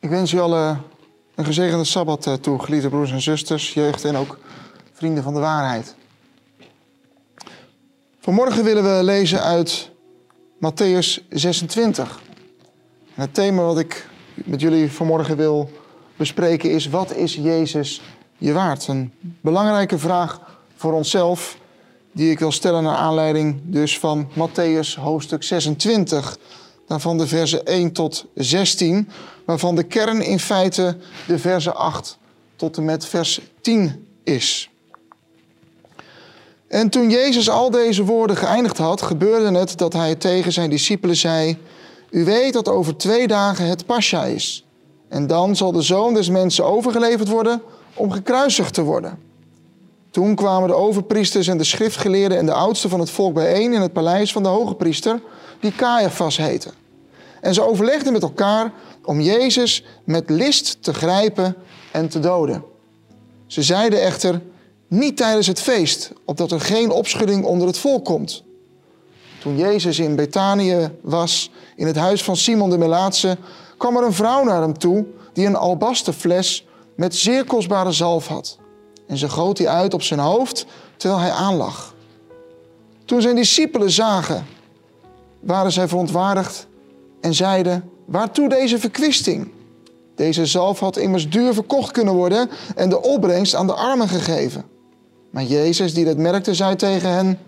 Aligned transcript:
Ik 0.00 0.10
wens 0.10 0.32
u 0.32 0.38
allen 0.38 0.82
een 1.34 1.44
gezegende 1.44 1.84
sabbat 1.84 2.26
eh, 2.26 2.32
toe, 2.32 2.58
geliefde 2.58 2.88
broers 2.88 3.10
en 3.10 3.20
zusters, 3.20 3.74
jeugd 3.74 4.04
en 4.04 4.16
ook 4.16 4.38
vrienden 4.92 5.22
van 5.22 5.34
de 5.34 5.40
waarheid. 5.40 5.94
Vanmorgen 8.20 8.64
willen 8.64 8.82
we 8.82 9.04
lezen 9.04 9.42
uit 9.42 9.90
Matthäus 10.56 11.28
26. 11.28 12.20
En 13.14 13.22
het 13.22 13.34
thema 13.34 13.62
wat 13.62 13.78
ik 13.78 14.08
met 14.34 14.60
jullie 14.60 14.92
vanmorgen 14.92 15.36
wil 15.36 15.70
bespreken 16.16 16.70
is: 16.70 16.88
wat 16.88 17.14
is 17.14 17.34
Jezus 17.34 18.02
je 18.38 18.52
waard? 18.52 18.88
Een 18.88 19.12
belangrijke 19.40 19.98
vraag 19.98 20.60
voor 20.76 20.92
onszelf, 20.92 21.56
die 22.12 22.30
ik 22.30 22.38
wil 22.38 22.52
stellen 22.52 22.82
naar 22.82 22.96
aanleiding 22.96 23.60
dus 23.64 23.98
van 23.98 24.28
Matthäus 24.30 24.94
hoofdstuk 24.94 25.42
26 25.42 26.38
daarvan 26.90 27.18
de 27.18 27.26
versen 27.26 27.66
1 27.66 27.92
tot 27.92 28.24
16, 28.34 29.08
waarvan 29.44 29.74
de 29.74 29.82
kern 29.82 30.22
in 30.22 30.38
feite 30.38 30.96
de 31.26 31.38
versen 31.38 31.76
8 31.76 32.18
tot 32.56 32.76
en 32.76 32.84
met 32.84 33.06
vers 33.06 33.40
10 33.60 34.06
is. 34.24 34.70
En 36.68 36.88
toen 36.88 37.10
Jezus 37.10 37.50
al 37.50 37.70
deze 37.70 38.04
woorden 38.04 38.36
geëindigd 38.36 38.78
had, 38.78 39.02
gebeurde 39.02 39.58
het 39.58 39.78
dat 39.78 39.92
hij 39.92 40.14
tegen 40.14 40.52
zijn 40.52 40.70
discipelen 40.70 41.16
zei: 41.16 41.58
U 42.10 42.24
weet 42.24 42.52
dat 42.52 42.68
over 42.68 42.96
twee 42.96 43.26
dagen 43.26 43.66
het 43.66 43.86
Pascha 43.86 44.24
is. 44.24 44.66
En 45.08 45.26
dan 45.26 45.56
zal 45.56 45.72
de 45.72 45.82
zoon 45.82 46.14
des 46.14 46.28
mensen 46.28 46.64
overgeleverd 46.64 47.28
worden 47.28 47.62
om 47.94 48.10
gekruisigd 48.10 48.74
te 48.74 48.82
worden. 48.82 49.18
Toen 50.10 50.34
kwamen 50.34 50.68
de 50.68 50.74
overpriesters 50.74 51.46
en 51.46 51.58
de 51.58 51.64
schriftgeleerden 51.64 52.38
en 52.38 52.46
de 52.46 52.54
oudsten 52.54 52.90
van 52.90 53.00
het 53.00 53.10
volk 53.10 53.34
bijeen 53.34 53.72
in 53.72 53.80
het 53.80 53.92
paleis 53.92 54.32
van 54.32 54.42
de 54.42 54.48
hoge 54.48 54.74
priester, 54.74 55.20
die 55.60 55.74
Caiaphas 55.74 56.36
heette. 56.36 56.70
En 57.40 57.54
ze 57.54 57.62
overlegden 57.62 58.12
met 58.12 58.22
elkaar 58.22 58.72
om 59.04 59.20
Jezus 59.20 59.84
met 60.04 60.30
list 60.30 60.82
te 60.82 60.94
grijpen 60.94 61.56
en 61.92 62.08
te 62.08 62.20
doden. 62.20 62.64
Ze 63.46 63.62
zeiden 63.62 64.02
echter, 64.02 64.40
niet 64.88 65.16
tijdens 65.16 65.46
het 65.46 65.60
feest, 65.60 66.12
opdat 66.24 66.52
er 66.52 66.60
geen 66.60 66.90
opschudding 66.90 67.44
onder 67.44 67.66
het 67.66 67.78
volk 67.78 68.04
komt. 68.04 68.42
Toen 69.40 69.56
Jezus 69.56 69.98
in 69.98 70.16
Betanië 70.16 70.90
was, 71.02 71.50
in 71.76 71.86
het 71.86 71.96
huis 71.96 72.22
van 72.22 72.36
Simon 72.36 72.70
de 72.70 72.78
Melaatse, 72.78 73.36
kwam 73.76 73.96
er 73.96 74.04
een 74.04 74.12
vrouw 74.12 74.44
naar 74.44 74.60
hem 74.60 74.78
toe 74.78 75.06
die 75.32 75.46
een 75.46 75.56
albastenfles 75.56 76.66
met 76.94 77.14
zeer 77.14 77.44
kostbare 77.44 77.92
zalf 77.92 78.26
had. 78.26 78.58
En 79.06 79.16
ze 79.16 79.28
goot 79.28 79.56
die 79.56 79.68
uit 79.68 79.94
op 79.94 80.02
zijn 80.02 80.20
hoofd 80.20 80.66
terwijl 80.96 81.20
hij 81.20 81.30
aanlag. 81.30 81.94
Toen 83.04 83.22
zijn 83.22 83.36
discipelen 83.36 83.90
zagen, 83.90 84.46
waren 85.40 85.72
zij 85.72 85.88
verontwaardigd 85.88 86.66
en 87.20 87.34
zeiden: 87.34 87.90
Waartoe 88.04 88.48
deze 88.48 88.78
verkwisting? 88.78 89.50
Deze 90.14 90.46
zalf 90.46 90.80
had 90.80 90.96
immers 90.96 91.30
duur 91.30 91.54
verkocht 91.54 91.90
kunnen 91.90 92.14
worden 92.14 92.50
en 92.76 92.88
de 92.88 93.02
opbrengst 93.02 93.54
aan 93.54 93.66
de 93.66 93.74
armen 93.74 94.08
gegeven. 94.08 94.64
Maar 95.30 95.42
Jezus, 95.42 95.94
die 95.94 96.04
dat 96.04 96.16
merkte, 96.16 96.54
zei 96.54 96.76
tegen 96.76 97.10
hen: 97.10 97.38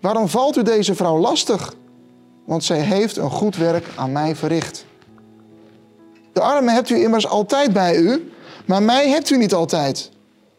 Waarom 0.00 0.28
valt 0.28 0.56
u 0.56 0.62
deze 0.62 0.94
vrouw 0.94 1.18
lastig? 1.18 1.74
Want 2.46 2.64
zij 2.64 2.80
heeft 2.80 3.16
een 3.16 3.30
goed 3.30 3.56
werk 3.56 3.86
aan 3.96 4.12
mij 4.12 4.36
verricht. 4.36 4.84
De 6.32 6.40
armen 6.40 6.74
hebt 6.74 6.90
u 6.90 7.02
immers 7.02 7.26
altijd 7.26 7.72
bij 7.72 7.96
u, 7.96 8.32
maar 8.66 8.82
mij 8.82 9.08
hebt 9.08 9.30
u 9.30 9.36
niet 9.36 9.54
altijd. 9.54 10.10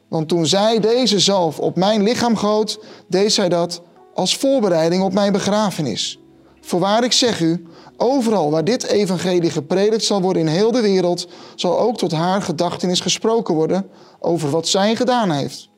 Want 0.07 0.27
toen 0.27 0.45
zij 0.45 0.79
deze 0.79 1.19
zalf 1.19 1.59
op 1.59 1.75
mijn 1.75 2.03
lichaam 2.03 2.35
goot, 2.35 2.79
deed 3.07 3.33
zij 3.33 3.49
dat 3.49 3.81
als 4.13 4.37
voorbereiding 4.37 5.03
op 5.03 5.13
mijn 5.13 5.31
begrafenis. 5.31 6.19
Voorwaar 6.61 7.03
ik 7.03 7.11
zeg 7.11 7.39
u, 7.39 7.67
Overal 8.01 8.51
waar 8.51 8.63
dit 8.63 8.83
evangelie 8.83 9.49
gepredikt 9.49 10.03
zal 10.03 10.21
worden 10.21 10.41
in 10.41 10.47
heel 10.47 10.71
de 10.71 10.81
wereld, 10.81 11.27
zal 11.55 11.79
ook 11.79 11.97
tot 11.97 12.11
haar 12.11 12.41
gedachtenis 12.41 12.99
gesproken 12.99 13.55
worden 13.55 13.89
over 14.19 14.49
wat 14.49 14.67
zij 14.67 14.95
gedaan 14.95 15.31
heeft. 15.31 15.69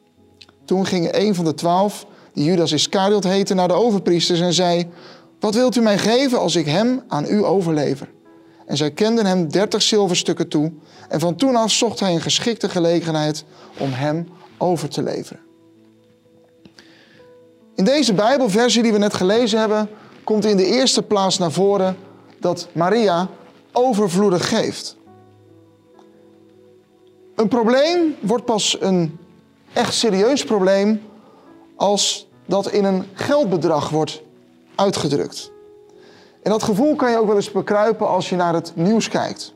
Toen 0.65 0.85
ging 0.85 1.13
een 1.15 1.35
van 1.35 1.45
de 1.45 1.53
twaalf, 1.53 2.05
die 2.33 2.43
Judas 2.43 2.71
Iscariot 2.71 3.23
heette, 3.23 3.53
naar 3.53 3.67
de 3.67 3.73
overpriesters 3.73 4.39
en 4.39 4.53
zei: 4.53 4.87
Wat 5.39 5.55
wilt 5.55 5.75
u 5.75 5.81
mij 5.81 5.97
geven 5.97 6.39
als 6.39 6.55
ik 6.55 6.65
hem 6.65 7.03
aan 7.07 7.25
u 7.25 7.45
overlever? 7.45 8.09
En 8.65 8.77
zij 8.77 8.91
kenden 8.91 9.25
hem 9.25 9.49
dertig 9.49 9.81
zilverstukken 9.81 10.47
toe. 10.47 10.71
En 11.09 11.19
van 11.19 11.35
toen 11.35 11.55
af 11.55 11.71
zocht 11.71 11.99
hij 11.99 12.13
een 12.13 12.21
geschikte 12.21 12.69
gelegenheid 12.69 13.43
om 13.77 13.91
hem 13.91 14.27
over 14.57 14.89
te 14.89 15.03
leveren. 15.03 15.41
In 17.75 17.83
deze 17.83 18.13
Bijbelversie 18.13 18.83
die 18.83 18.91
we 18.91 18.97
net 18.97 19.13
gelezen 19.13 19.59
hebben, 19.59 19.89
komt 20.23 20.45
in 20.45 20.57
de 20.57 20.65
eerste 20.65 21.03
plaats 21.03 21.37
naar 21.37 21.51
voren 21.51 21.97
dat 22.41 22.67
Maria 22.71 23.27
overvloedig 23.71 24.49
geeft. 24.49 24.97
Een 27.35 27.47
probleem 27.47 28.15
wordt 28.19 28.45
pas 28.45 28.77
een 28.79 29.19
echt 29.73 29.93
serieus 29.93 30.43
probleem 30.43 31.01
als 31.75 32.27
dat 32.45 32.71
in 32.71 32.85
een 32.85 33.05
geldbedrag 33.13 33.89
wordt 33.89 34.21
uitgedrukt. 34.75 35.51
En 36.43 36.51
dat 36.51 36.63
gevoel 36.63 36.95
kan 36.95 37.11
je 37.11 37.17
ook 37.17 37.27
wel 37.27 37.35
eens 37.35 37.51
bekruipen 37.51 38.07
als 38.07 38.29
je 38.29 38.35
naar 38.35 38.53
het 38.53 38.71
nieuws 38.75 39.07
kijkt. 39.07 39.53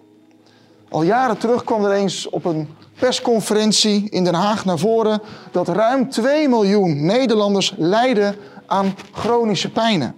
Al 0.89 1.03
jaren 1.03 1.37
terug 1.37 1.63
kwam 1.63 1.85
er 1.85 1.91
eens 1.91 2.29
op 2.29 2.45
een 2.45 2.69
persconferentie 2.99 4.09
in 4.09 4.23
Den 4.23 4.33
Haag 4.33 4.65
naar 4.65 4.77
voren 4.77 5.21
dat 5.51 5.67
ruim 5.67 6.09
2 6.09 6.49
miljoen 6.49 7.05
Nederlanders 7.05 7.73
lijden 7.77 8.35
aan 8.65 8.95
chronische 9.11 9.71
pijnen. 9.71 10.15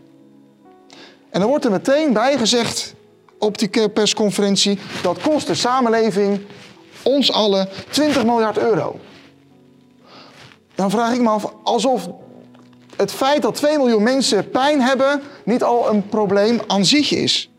En 1.30 1.40
dan 1.40 1.50
wordt 1.50 1.66
er 1.66 1.72
meteen 1.72 2.14
bij 2.14 2.38
gezegd 2.38 2.94
op 3.40 3.58
die 3.58 3.90
persconferentie... 3.90 4.80
dat 5.02 5.22
kost 5.22 5.48
de 5.48 5.56
samenleving 5.56 6.42
ons 7.04 7.32
allen 7.32 7.70
20 7.90 8.26
miljard 8.26 8.58
euro. 8.58 9.00
Dan 10.76 10.90
vraag 10.90 11.14
ik 11.14 11.22
me 11.22 11.30
af, 11.30 11.54
alsof 11.64 12.10
het 12.96 13.12
feit 13.12 13.42
dat 13.42 13.56
2 13.56 13.78
miljoen 13.78 14.04
mensen 14.04 14.50
pijn 14.50 14.82
hebben... 14.82 15.22
niet 15.46 15.64
al 15.64 15.90
een 15.90 16.08
probleem 16.08 16.60
aan 16.68 16.86
zich 16.86 17.12
is. 17.12 17.52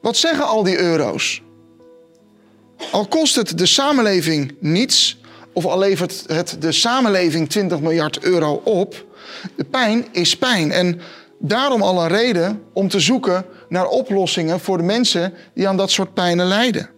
Wat 0.00 0.16
zeggen 0.16 0.46
al 0.46 0.62
die 0.62 0.78
euro's? 0.78 1.42
Al 2.92 3.06
kost 3.06 3.34
het 3.34 3.58
de 3.58 3.66
samenleving 3.66 4.56
niets... 4.60 5.18
of 5.52 5.64
al 5.64 5.78
levert 5.78 6.24
het 6.26 6.56
de 6.60 6.72
samenleving 6.72 7.48
20 7.48 7.80
miljard 7.80 8.22
euro 8.22 8.60
op... 8.64 9.04
de 9.56 9.64
pijn 9.64 10.06
is 10.12 10.36
pijn. 10.36 10.72
En 10.72 11.00
daarom 11.38 11.82
al 11.82 12.02
een 12.02 12.08
reden 12.08 12.62
om 12.72 12.88
te 12.88 13.00
zoeken 13.00 13.44
naar 13.68 13.86
oplossingen 13.86 14.60
voor 14.60 14.76
de 14.76 14.82
mensen 14.82 15.34
die 15.54 15.68
aan 15.68 15.76
dat 15.76 15.90
soort 15.90 16.14
pijnen 16.14 16.46
lijden. 16.46 16.90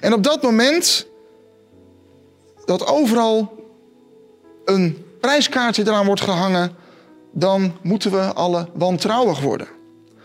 En 0.00 0.14
op 0.14 0.22
dat 0.22 0.42
moment 0.42 1.06
dat 2.64 2.86
overal 2.86 3.52
een 4.64 5.04
prijskaartje 5.20 5.82
eraan 5.86 6.06
wordt 6.06 6.20
gehangen, 6.20 6.76
dan 7.32 7.76
moeten 7.82 8.10
we 8.10 8.32
alle 8.34 8.68
wantrouwig 8.74 9.40
worden. 9.40 9.68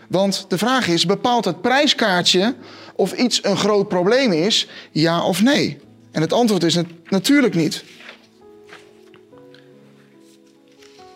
Want 0.08 0.44
de 0.48 0.58
vraag 0.58 0.88
is, 0.88 1.06
bepaalt 1.06 1.44
het 1.44 1.60
prijskaartje 1.60 2.54
of 2.94 3.12
iets 3.12 3.44
een 3.44 3.56
groot 3.56 3.88
probleem 3.88 4.32
is, 4.32 4.68
ja 4.90 5.24
of 5.24 5.42
nee? 5.42 5.78
En 6.10 6.20
het 6.20 6.32
antwoord 6.32 6.62
is 6.62 6.78
natuurlijk 7.08 7.54
niet. 7.54 7.84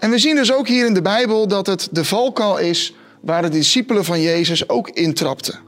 En 0.00 0.10
we 0.10 0.18
zien 0.18 0.34
dus 0.34 0.52
ook 0.52 0.68
hier 0.68 0.86
in 0.86 0.94
de 0.94 1.02
Bijbel 1.02 1.48
dat 1.48 1.66
het 1.66 1.88
de 1.90 2.04
valkuil 2.04 2.58
is 2.58 2.94
waar 3.20 3.42
de 3.42 3.48
discipelen 3.48 4.04
van 4.04 4.20
Jezus 4.20 4.68
ook 4.68 4.90
intrapten. 4.90 5.58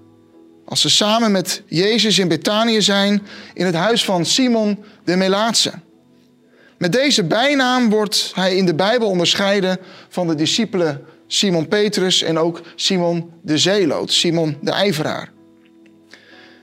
Als 0.65 0.81
ze 0.81 0.91
samen 0.91 1.33
met 1.33 1.63
Jezus 1.67 2.19
in 2.19 2.29
Betanië 2.29 2.83
zijn, 2.83 3.23
in 3.55 3.67
het 3.67 3.75
huis 3.75 4.05
van 4.05 4.27
Simon 4.27 4.85
de 5.05 5.17
Melaatse. 5.17 5.73
Met 6.79 6.93
deze 6.93 7.25
bijnaam 7.25 7.91
wordt 7.91 8.33
hij 8.35 8.57
in 8.57 8.67
de 8.67 8.75
Bijbel 8.75 9.09
onderscheiden 9.09 9.79
van 10.09 10.27
de 10.27 10.35
discipelen 10.35 11.05
Simon 11.27 11.69
Petrus 11.69 12.23
en 12.23 12.39
ook 12.39 12.61
Simon 12.77 13.31
de 13.43 13.59
Zeeloot, 13.59 14.13
Simon 14.13 14.57
de 14.61 14.71
IJveraar. 14.71 15.33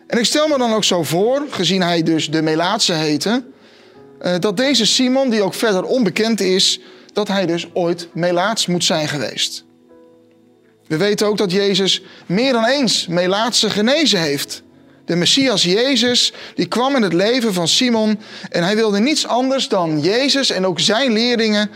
En 0.07 0.17
ik 0.17 0.25
stel 0.25 0.47
me 0.47 0.57
dan 0.57 0.73
ook 0.73 0.83
zo 0.83 1.03
voor, 1.03 1.45
gezien 1.49 1.81
hij 1.81 2.03
dus 2.03 2.29
de 2.29 2.41
Melaatse 2.41 2.93
heette, 2.93 3.43
eh, 4.19 4.35
dat 4.39 4.57
deze 4.57 4.85
Simon, 4.85 5.29
die 5.29 5.41
ook 5.41 5.53
verder 5.53 5.83
onbekend 5.83 6.39
is, 6.39 6.79
dat 7.19 7.27
hij 7.27 7.45
dus 7.45 7.67
ooit 7.73 8.09
melaats 8.13 8.65
moet 8.65 8.83
zijn 8.83 9.07
geweest. 9.07 9.65
We 10.87 10.97
weten 10.97 11.27
ook 11.27 11.37
dat 11.37 11.51
Jezus 11.51 12.01
meer 12.25 12.53
dan 12.53 12.65
eens 12.65 13.07
melaatse 13.07 13.69
genezen 13.69 14.19
heeft. 14.19 14.63
De 15.05 15.15
Messias 15.15 15.63
Jezus, 15.63 16.33
die 16.55 16.67
kwam 16.67 16.95
in 16.95 17.01
het 17.01 17.13
leven 17.13 17.53
van 17.53 17.67
Simon 17.67 18.19
en 18.49 18.63
hij 18.63 18.75
wilde 18.75 18.99
niets 18.99 19.27
anders 19.27 19.67
dan 19.67 19.99
Jezus 19.99 20.49
en 20.49 20.65
ook 20.65 20.79
zijn 20.79 21.11
leerlingen 21.11 21.69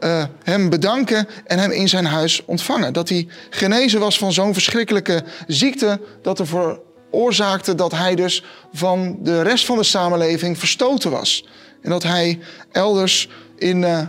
uh, 0.00 0.24
hem 0.42 0.70
bedanken 0.70 1.28
en 1.46 1.58
hem 1.58 1.70
in 1.70 1.88
zijn 1.88 2.04
huis 2.04 2.44
ontvangen. 2.44 2.92
Dat 2.92 3.08
hij 3.08 3.28
genezen 3.50 4.00
was 4.00 4.18
van 4.18 4.32
zo'n 4.32 4.52
verschrikkelijke 4.52 5.24
ziekte 5.46 6.00
dat 6.22 6.38
er 6.38 6.46
veroorzaakte 6.46 7.74
dat 7.74 7.92
hij 7.92 8.14
dus 8.14 8.44
van 8.72 9.18
de 9.20 9.42
rest 9.42 9.64
van 9.64 9.76
de 9.76 9.84
samenleving 9.84 10.58
verstoten 10.58 11.10
was. 11.10 11.46
En 11.82 11.90
dat 11.90 12.02
hij 12.02 12.38
elders 12.72 13.28
in 13.58 13.82
uh, 13.82 14.00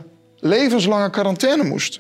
levenslange 0.42 1.10
quarantaine 1.10 1.64
moest. 1.64 2.00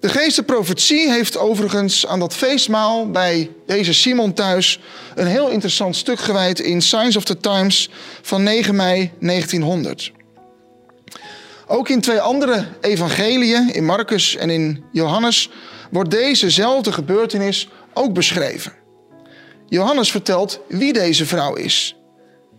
De 0.00 0.08
geestenprofetie 0.08 1.10
heeft 1.10 1.38
overigens 1.38 2.06
aan 2.06 2.18
dat 2.18 2.34
feestmaal 2.34 3.10
bij 3.10 3.50
deze 3.66 3.94
Simon 3.94 4.32
thuis 4.32 4.80
een 5.14 5.26
heel 5.26 5.48
interessant 5.48 5.96
stuk 5.96 6.18
gewijd 6.18 6.60
in 6.60 6.82
Signs 6.82 7.16
of 7.16 7.24
the 7.24 7.36
Times 7.36 7.90
van 8.22 8.42
9 8.42 8.76
mei 8.76 9.10
1900. 9.20 10.12
Ook 11.66 11.88
in 11.88 12.00
twee 12.00 12.20
andere 12.20 12.66
evangeliën, 12.80 13.74
in 13.74 13.84
Marcus 13.84 14.36
en 14.36 14.50
in 14.50 14.84
Johannes, 14.92 15.50
wordt 15.90 16.10
dezezelfde 16.10 16.92
gebeurtenis 16.92 17.68
ook 17.94 18.12
beschreven. 18.12 18.72
Johannes 19.66 20.10
vertelt 20.10 20.60
wie 20.68 20.92
deze 20.92 21.26
vrouw 21.26 21.54
is. 21.54 21.96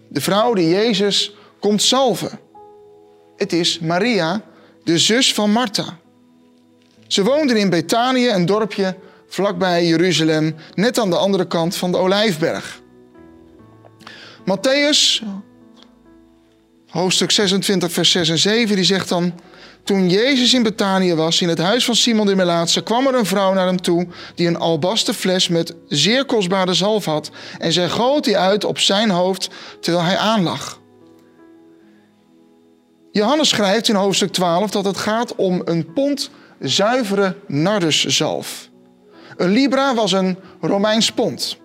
De 0.09 0.21
vrouw 0.21 0.53
die 0.53 0.69
Jezus 0.69 1.33
komt 1.59 1.81
salven. 1.81 2.48
Het 3.39 3.53
is 3.53 3.79
Maria, 3.79 4.41
de 4.83 4.97
zus 4.97 5.33
van 5.33 5.51
Martha. 5.51 5.97
Ze 7.07 7.23
woonden 7.23 7.57
in 7.57 7.69
Betanië, 7.69 8.29
een 8.29 8.45
dorpje 8.45 8.95
vlakbij 9.27 9.85
Jeruzalem, 9.85 10.55
net 10.73 10.99
aan 10.99 11.09
de 11.09 11.17
andere 11.17 11.47
kant 11.47 11.75
van 11.75 11.91
de 11.91 11.97
Olijfberg. 11.97 12.81
Matthäus, 14.45 15.23
hoofdstuk 16.89 17.31
26, 17.31 17.91
vers 17.91 18.11
6 18.11 18.29
en 18.29 18.37
7, 18.37 18.75
die 18.75 18.85
zegt 18.85 19.09
dan... 19.09 19.33
Toen 19.83 20.09
Jezus 20.09 20.53
in 20.53 20.63
Betanië 20.63 21.15
was, 21.15 21.41
in 21.41 21.49
het 21.49 21.57
huis 21.57 21.85
van 21.85 21.95
Simon 21.95 22.25
de 22.25 22.35
Melaatse, 22.35 22.83
kwam 22.83 23.07
er 23.07 23.15
een 23.15 23.25
vrouw 23.25 23.53
naar 23.53 23.65
hem 23.65 23.81
toe 23.81 24.07
die 24.35 24.47
een 24.47 24.57
albasten 24.57 25.13
fles 25.13 25.47
met 25.47 25.75
zeer 25.87 26.25
kostbare 26.25 26.73
zalf 26.73 27.05
had. 27.05 27.29
En 27.57 27.71
zij 27.71 27.89
goot 27.89 28.23
die 28.23 28.37
uit 28.37 28.63
op 28.63 28.79
zijn 28.79 29.09
hoofd 29.09 29.49
terwijl 29.81 30.05
hij 30.05 30.17
aanlag. 30.17 30.78
Johannes 33.11 33.49
schrijft 33.49 33.87
in 33.87 33.95
hoofdstuk 33.95 34.31
12 34.31 34.71
dat 34.71 34.85
het 34.85 34.97
gaat 34.97 35.35
om 35.35 35.61
een 35.65 35.93
pond 35.93 36.29
zuivere 36.59 37.35
narduszalf. 37.47 38.69
Een 39.37 39.49
libra 39.49 39.93
was 39.95 40.11
een 40.11 40.37
Romeins 40.61 41.11
pond. 41.11 41.57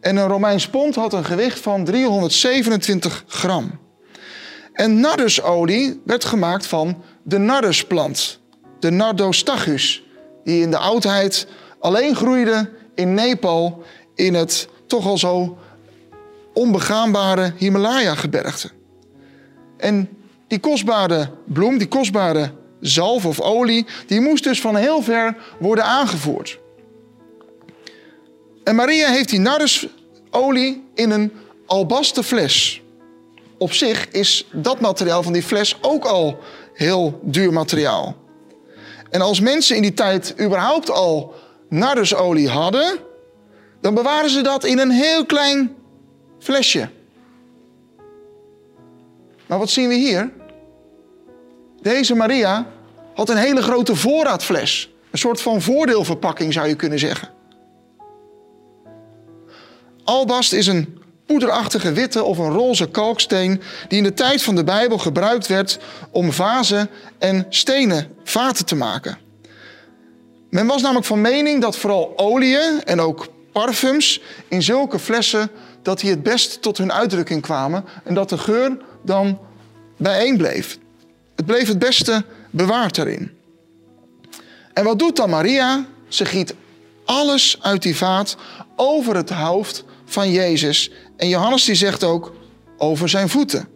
En 0.00 0.16
een 0.16 0.28
Romeins 0.28 0.68
pond 0.68 0.94
had 0.94 1.12
een 1.12 1.24
gewicht 1.24 1.60
van 1.60 1.84
327 1.84 3.24
gram. 3.26 3.78
En 4.72 5.00
nardusolie 5.00 6.00
werd 6.04 6.24
gemaakt 6.24 6.66
van 6.66 7.02
de 7.22 7.38
nardusplant, 7.38 8.40
de 8.78 8.90
Nardostachys, 8.90 10.02
die 10.44 10.62
in 10.62 10.70
de 10.70 10.78
oudheid 10.78 11.46
alleen 11.80 12.16
groeide 12.16 12.70
in 12.94 13.14
Nepal 13.14 13.82
in 14.14 14.34
het 14.34 14.68
toch 14.86 15.06
al 15.06 15.18
zo 15.18 15.58
onbegaanbare 16.54 17.52
Himalaya-gebergte. 17.56 18.70
En 19.76 20.08
die 20.50 20.58
kostbare 20.58 21.30
bloem, 21.44 21.78
die 21.78 21.88
kostbare 21.88 22.50
zalf 22.80 23.26
of 23.26 23.40
olie, 23.40 23.86
die 24.06 24.20
moest 24.20 24.44
dus 24.44 24.60
van 24.60 24.76
heel 24.76 25.02
ver 25.02 25.36
worden 25.58 25.84
aangevoerd. 25.84 26.58
En 28.64 28.74
Maria 28.74 29.08
heeft 29.08 29.28
die 29.28 29.38
nardusolie 29.38 30.84
in 30.94 31.10
een 31.10 31.32
albasten 31.66 32.24
fles. 32.24 32.82
Op 33.58 33.72
zich 33.72 34.08
is 34.08 34.46
dat 34.52 34.80
materiaal 34.80 35.22
van 35.22 35.32
die 35.32 35.42
fles 35.42 35.76
ook 35.80 36.04
al 36.04 36.38
heel 36.74 37.20
duur 37.22 37.52
materiaal. 37.52 38.16
En 39.10 39.20
als 39.20 39.40
mensen 39.40 39.76
in 39.76 39.82
die 39.82 39.94
tijd 39.94 40.34
überhaupt 40.40 40.90
al 40.90 41.34
nardusolie 41.68 42.48
hadden, 42.48 42.98
dan 43.80 43.94
bewaren 43.94 44.30
ze 44.30 44.40
dat 44.40 44.64
in 44.64 44.78
een 44.78 44.90
heel 44.90 45.26
klein 45.26 45.74
flesje. 46.38 46.88
Maar 49.46 49.58
wat 49.58 49.70
zien 49.70 49.88
we 49.88 49.94
hier? 49.94 50.32
Deze 51.82 52.14
Maria 52.14 52.66
had 53.14 53.28
een 53.28 53.36
hele 53.36 53.62
grote 53.62 53.96
voorraadfles. 53.96 54.90
Een 55.10 55.18
soort 55.18 55.42
van 55.42 55.62
voordeelverpakking 55.62 56.52
zou 56.52 56.68
je 56.68 56.74
kunnen 56.74 56.98
zeggen. 56.98 57.28
Albast 60.04 60.52
is 60.52 60.66
een 60.66 60.98
poederachtige 61.26 61.92
witte 61.92 62.22
of 62.24 62.38
een 62.38 62.52
roze 62.52 62.88
kalksteen 62.88 63.62
die 63.88 63.98
in 63.98 64.04
de 64.04 64.14
tijd 64.14 64.42
van 64.42 64.54
de 64.54 64.64
Bijbel 64.64 64.98
gebruikt 64.98 65.46
werd 65.46 65.78
om 66.10 66.32
vazen 66.32 66.90
en 67.18 67.46
stenen 67.48 68.16
vaten 68.24 68.66
te 68.66 68.74
maken. 68.74 69.18
Men 70.50 70.66
was 70.66 70.82
namelijk 70.82 71.06
van 71.06 71.20
mening 71.20 71.60
dat 71.60 71.76
vooral 71.76 72.12
oliën 72.16 72.84
en 72.84 73.00
ook 73.00 73.28
parfums 73.52 74.20
in 74.48 74.62
zulke 74.62 74.98
flessen 74.98 75.50
dat 75.82 76.00
die 76.00 76.10
het 76.10 76.22
best 76.22 76.62
tot 76.62 76.78
hun 76.78 76.92
uitdrukking 76.92 77.42
kwamen 77.42 77.84
en 78.04 78.14
dat 78.14 78.28
de 78.28 78.38
geur 78.38 78.76
dan 79.04 79.38
bijeen 79.96 80.36
bleef. 80.36 80.78
Het 81.40 81.48
bleef 81.48 81.68
het 81.68 81.78
beste 81.78 82.24
bewaard 82.50 82.94
daarin. 82.94 83.30
En 84.72 84.84
wat 84.84 84.98
doet 84.98 85.16
dan 85.16 85.30
Maria? 85.30 85.86
Ze 86.08 86.24
giet 86.24 86.54
alles 87.04 87.58
uit 87.60 87.82
die 87.82 87.96
vaat 87.96 88.36
over 88.76 89.16
het 89.16 89.30
hoofd 89.30 89.84
van 90.04 90.30
Jezus. 90.30 90.90
En 91.16 91.28
Johannes 91.28 91.64
die 91.64 91.74
zegt 91.74 92.04
ook 92.04 92.32
over 92.76 93.08
zijn 93.08 93.28
voeten. 93.28 93.68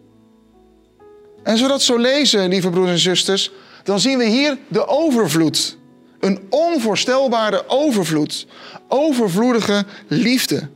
En 1.43 1.57
zodat 1.57 1.81
zo 1.81 1.97
lezen, 1.97 2.49
lieve 2.49 2.69
broers 2.69 2.89
en 2.89 2.99
zusters, 2.99 3.51
dan 3.83 3.99
zien 3.99 4.17
we 4.17 4.25
hier 4.25 4.57
de 4.67 4.87
overvloed. 4.87 5.77
Een 6.19 6.45
onvoorstelbare 6.49 7.63
overvloed. 7.67 8.47
Overvloedige 8.87 9.85
liefde. 10.07 10.69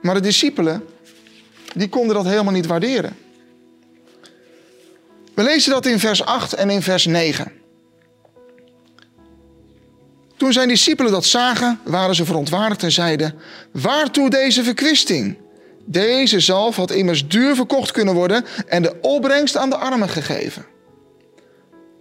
Maar 0.00 0.14
de 0.14 0.20
discipelen, 0.20 0.84
die 1.74 1.88
konden 1.88 2.14
dat 2.14 2.24
helemaal 2.24 2.52
niet 2.52 2.66
waarderen. 2.66 3.21
We 5.34 5.42
lezen 5.42 5.70
dat 5.70 5.86
in 5.86 5.98
vers 5.98 6.24
8 6.24 6.52
en 6.52 6.70
in 6.70 6.82
vers 6.82 7.06
9. 7.06 7.52
Toen 10.36 10.52
zijn 10.52 10.68
discipelen 10.68 11.12
dat 11.12 11.24
zagen, 11.24 11.80
waren 11.84 12.14
ze 12.14 12.24
verontwaardigd 12.24 12.82
en 12.82 12.92
zeiden: 12.92 13.34
Waartoe 13.72 14.30
deze 14.30 14.64
verkwisting? 14.64 15.38
Deze 15.84 16.40
zalf 16.40 16.76
had 16.76 16.90
immers 16.90 17.28
duur 17.28 17.54
verkocht 17.54 17.90
kunnen 17.90 18.14
worden 18.14 18.44
en 18.66 18.82
de 18.82 19.00
opbrengst 19.00 19.56
aan 19.56 19.70
de 19.70 19.76
armen 19.76 20.08
gegeven. 20.08 20.66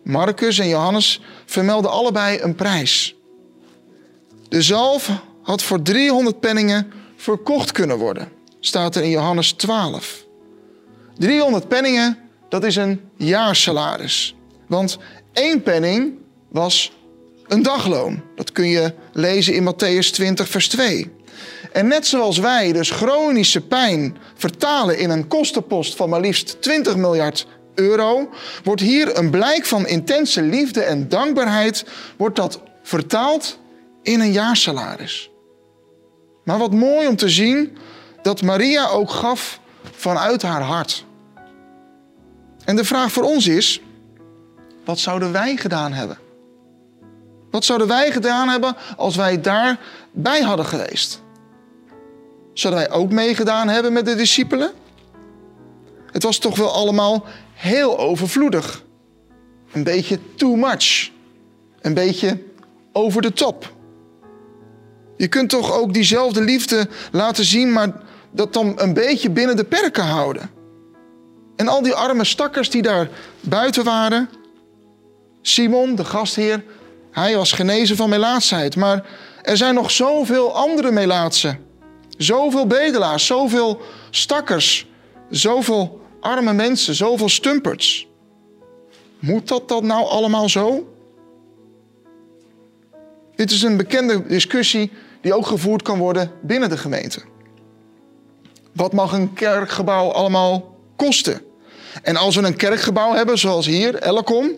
Marcus 0.04 0.60
en 0.60 0.68
Johannes 0.68 1.22
vermelden 1.46 1.92
allebei 1.92 2.42
een 2.42 2.56
prijs. 2.56 3.16
De 4.50 4.62
zalf 4.62 5.10
had 5.42 5.64
voor 5.64 5.82
300 5.82 6.40
penningen 6.40 6.92
verkocht 7.16 7.72
kunnen 7.72 7.98
worden, 7.98 8.32
staat 8.60 8.96
er 8.96 9.04
in 9.04 9.10
Johannes 9.10 9.52
12. 9.52 10.26
300 11.18 11.68
penningen 11.68 12.18
dat 12.52 12.64
is 12.64 12.76
een 12.76 13.02
jaarsalaris. 13.16 14.36
Want 14.68 14.98
één 15.34 15.64
penning 15.64 16.14
was 16.50 16.92
een 17.48 17.64
dagloon. 17.64 18.22
Dat 18.36 18.52
kun 18.52 18.68
je 18.68 18.94
lezen 19.14 19.54
in 19.54 19.74
Matthäus 19.74 20.12
20, 20.12 20.48
vers 20.48 20.68
2. 20.68 21.12
En 21.72 21.88
net 21.88 22.08
zoals 22.08 22.38
wij 22.38 22.72
dus 22.72 22.90
chronische 22.90 23.62
pijn 23.62 24.18
vertalen 24.36 24.98
in 24.98 25.10
een 25.10 25.28
kostenpost 25.28 25.96
van 25.96 26.10
maar 26.10 26.20
liefst 26.20 26.62
20 26.62 26.96
miljard 26.96 27.48
euro, 27.76 28.30
wordt 28.64 28.82
hier 28.82 29.18
een 29.18 29.30
blijk 29.30 29.66
van 29.66 29.88
intense 29.88 30.42
liefde 30.42 30.82
en 30.82 31.10
dankbaarheid, 31.10 31.86
wordt 32.18 32.36
dat 32.36 32.62
vertaald 32.84 33.60
in 34.04 34.20
een 34.20 34.32
jaarsalaris. 34.32 35.30
Maar 36.44 36.58
wat 36.58 36.72
mooi 36.72 37.08
om 37.08 37.16
te 37.16 37.30
zien 37.30 37.78
dat 38.22 38.42
Maria 38.42 38.88
ook 38.88 39.10
gaf 39.10 39.60
vanuit 39.92 40.42
haar 40.42 40.62
hart. 40.62 41.06
En 42.66 42.76
de 42.76 42.84
vraag 42.84 43.12
voor 43.12 43.24
ons 43.24 43.48
is: 43.48 43.82
wat 44.86 45.00
zouden 45.00 45.32
wij 45.32 45.56
gedaan 45.56 45.94
hebben? 45.94 46.18
Wat 47.52 47.66
zouden 47.66 47.88
wij 47.88 48.12
gedaan 48.12 48.50
hebben 48.50 48.76
als 48.98 49.16
wij 49.16 49.42
daarbij 49.42 50.42
hadden 50.42 50.66
geweest? 50.66 51.22
Zouden 52.54 52.84
wij 52.84 52.92
ook 52.92 53.12
meegedaan 53.12 53.68
hebben 53.68 53.94
met 53.94 54.06
de 54.06 54.16
discipelen? 54.16 54.72
Het 56.12 56.24
was 56.24 56.38
toch 56.38 56.58
wel 56.58 56.72
allemaal 56.72 57.26
heel 57.54 58.00
overvloedig. 58.00 58.84
Een 59.72 59.84
beetje 59.84 60.20
too 60.36 60.56
much. 60.56 61.12
Een 61.82 61.94
beetje 61.94 62.44
over 62.92 63.22
de 63.22 63.34
top. 63.34 63.74
Je 65.18 65.28
kunt 65.28 65.50
toch 65.50 65.74
ook 65.74 65.94
diezelfde 65.94 66.42
liefde 66.42 66.88
laten 67.12 67.46
zien, 67.46 67.72
maar 67.72 67.92
dat 68.32 68.54
dan 68.54 68.74
een 68.76 68.94
beetje 68.94 69.30
binnen 69.30 69.56
de 69.56 69.64
perken 69.64 70.04
houden. 70.04 70.50
En 71.56 71.68
al 71.68 71.82
die 71.82 71.94
arme 71.94 72.24
stakkers 72.24 72.70
die 72.70 72.82
daar 72.82 73.10
buiten 73.42 73.84
waren. 73.84 74.30
Simon, 75.42 75.96
de 75.96 76.06
gastheer, 76.06 76.64
hij 77.12 77.36
was 77.36 77.52
genezen 77.52 77.96
van 77.96 78.10
melaatsheid. 78.10 78.76
Maar 78.76 79.06
er 79.42 79.58
zijn 79.58 79.76
nog 79.76 79.92
zoveel 79.92 80.56
andere 80.56 80.92
melaatsen. 80.92 81.66
Zoveel 82.18 82.68
bedelaars, 82.68 83.26
zoveel 83.26 83.82
stakkers, 84.10 84.88
zoveel 85.30 86.02
arme 86.20 86.54
mensen, 86.54 86.96
zoveel 86.96 87.30
stumperts. 87.30 88.08
Moet 89.20 89.48
dat 89.48 89.70
dan 89.70 89.86
nou 89.86 90.06
allemaal 90.06 90.50
zo? 90.50 90.96
Dit 93.36 93.52
is 93.52 93.62
een 93.62 93.78
bekende 93.78 94.28
discussie 94.28 94.92
die 95.22 95.34
ook 95.34 95.46
gevoerd 95.46 95.82
kan 95.82 95.98
worden 95.98 96.32
binnen 96.42 96.70
de 96.70 96.78
gemeente. 96.78 97.22
Wat 98.74 98.94
mag 98.94 99.14
een 99.14 99.34
kerkgebouw 99.34 100.12
allemaal 100.12 100.71
kosten? 101.06 101.42
En 102.04 102.16
als 102.16 102.36
we 102.36 102.42
een 102.42 102.56
kerkgebouw 102.56 103.14
hebben, 103.14 103.38
zoals 103.38 103.66
hier, 103.66 103.96
Elkom, 103.96 104.52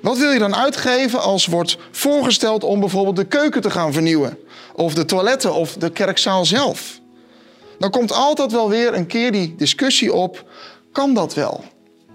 Wat 0.00 0.18
wil 0.18 0.30
je 0.30 0.38
dan 0.38 0.54
uitgeven 0.54 1.20
als 1.20 1.46
wordt 1.46 1.78
voorgesteld 1.90 2.64
om 2.64 2.80
bijvoorbeeld 2.80 3.16
de 3.16 3.24
keuken 3.24 3.60
te 3.60 3.70
gaan 3.70 3.92
vernieuwen? 3.92 4.38
Of 4.74 4.94
de 4.94 5.04
toiletten 5.04 5.54
of 5.54 5.72
de 5.72 5.90
kerkzaal 5.90 6.44
zelf? 6.44 7.00
Dan 7.78 7.90
komt 7.90 8.12
altijd 8.12 8.52
wel 8.52 8.68
weer 8.68 8.94
een 8.94 9.06
keer 9.06 9.32
die 9.32 9.54
discussie 9.56 10.12
op: 10.12 10.44
kan 10.92 11.14
dat 11.14 11.34
wel? 11.34 11.64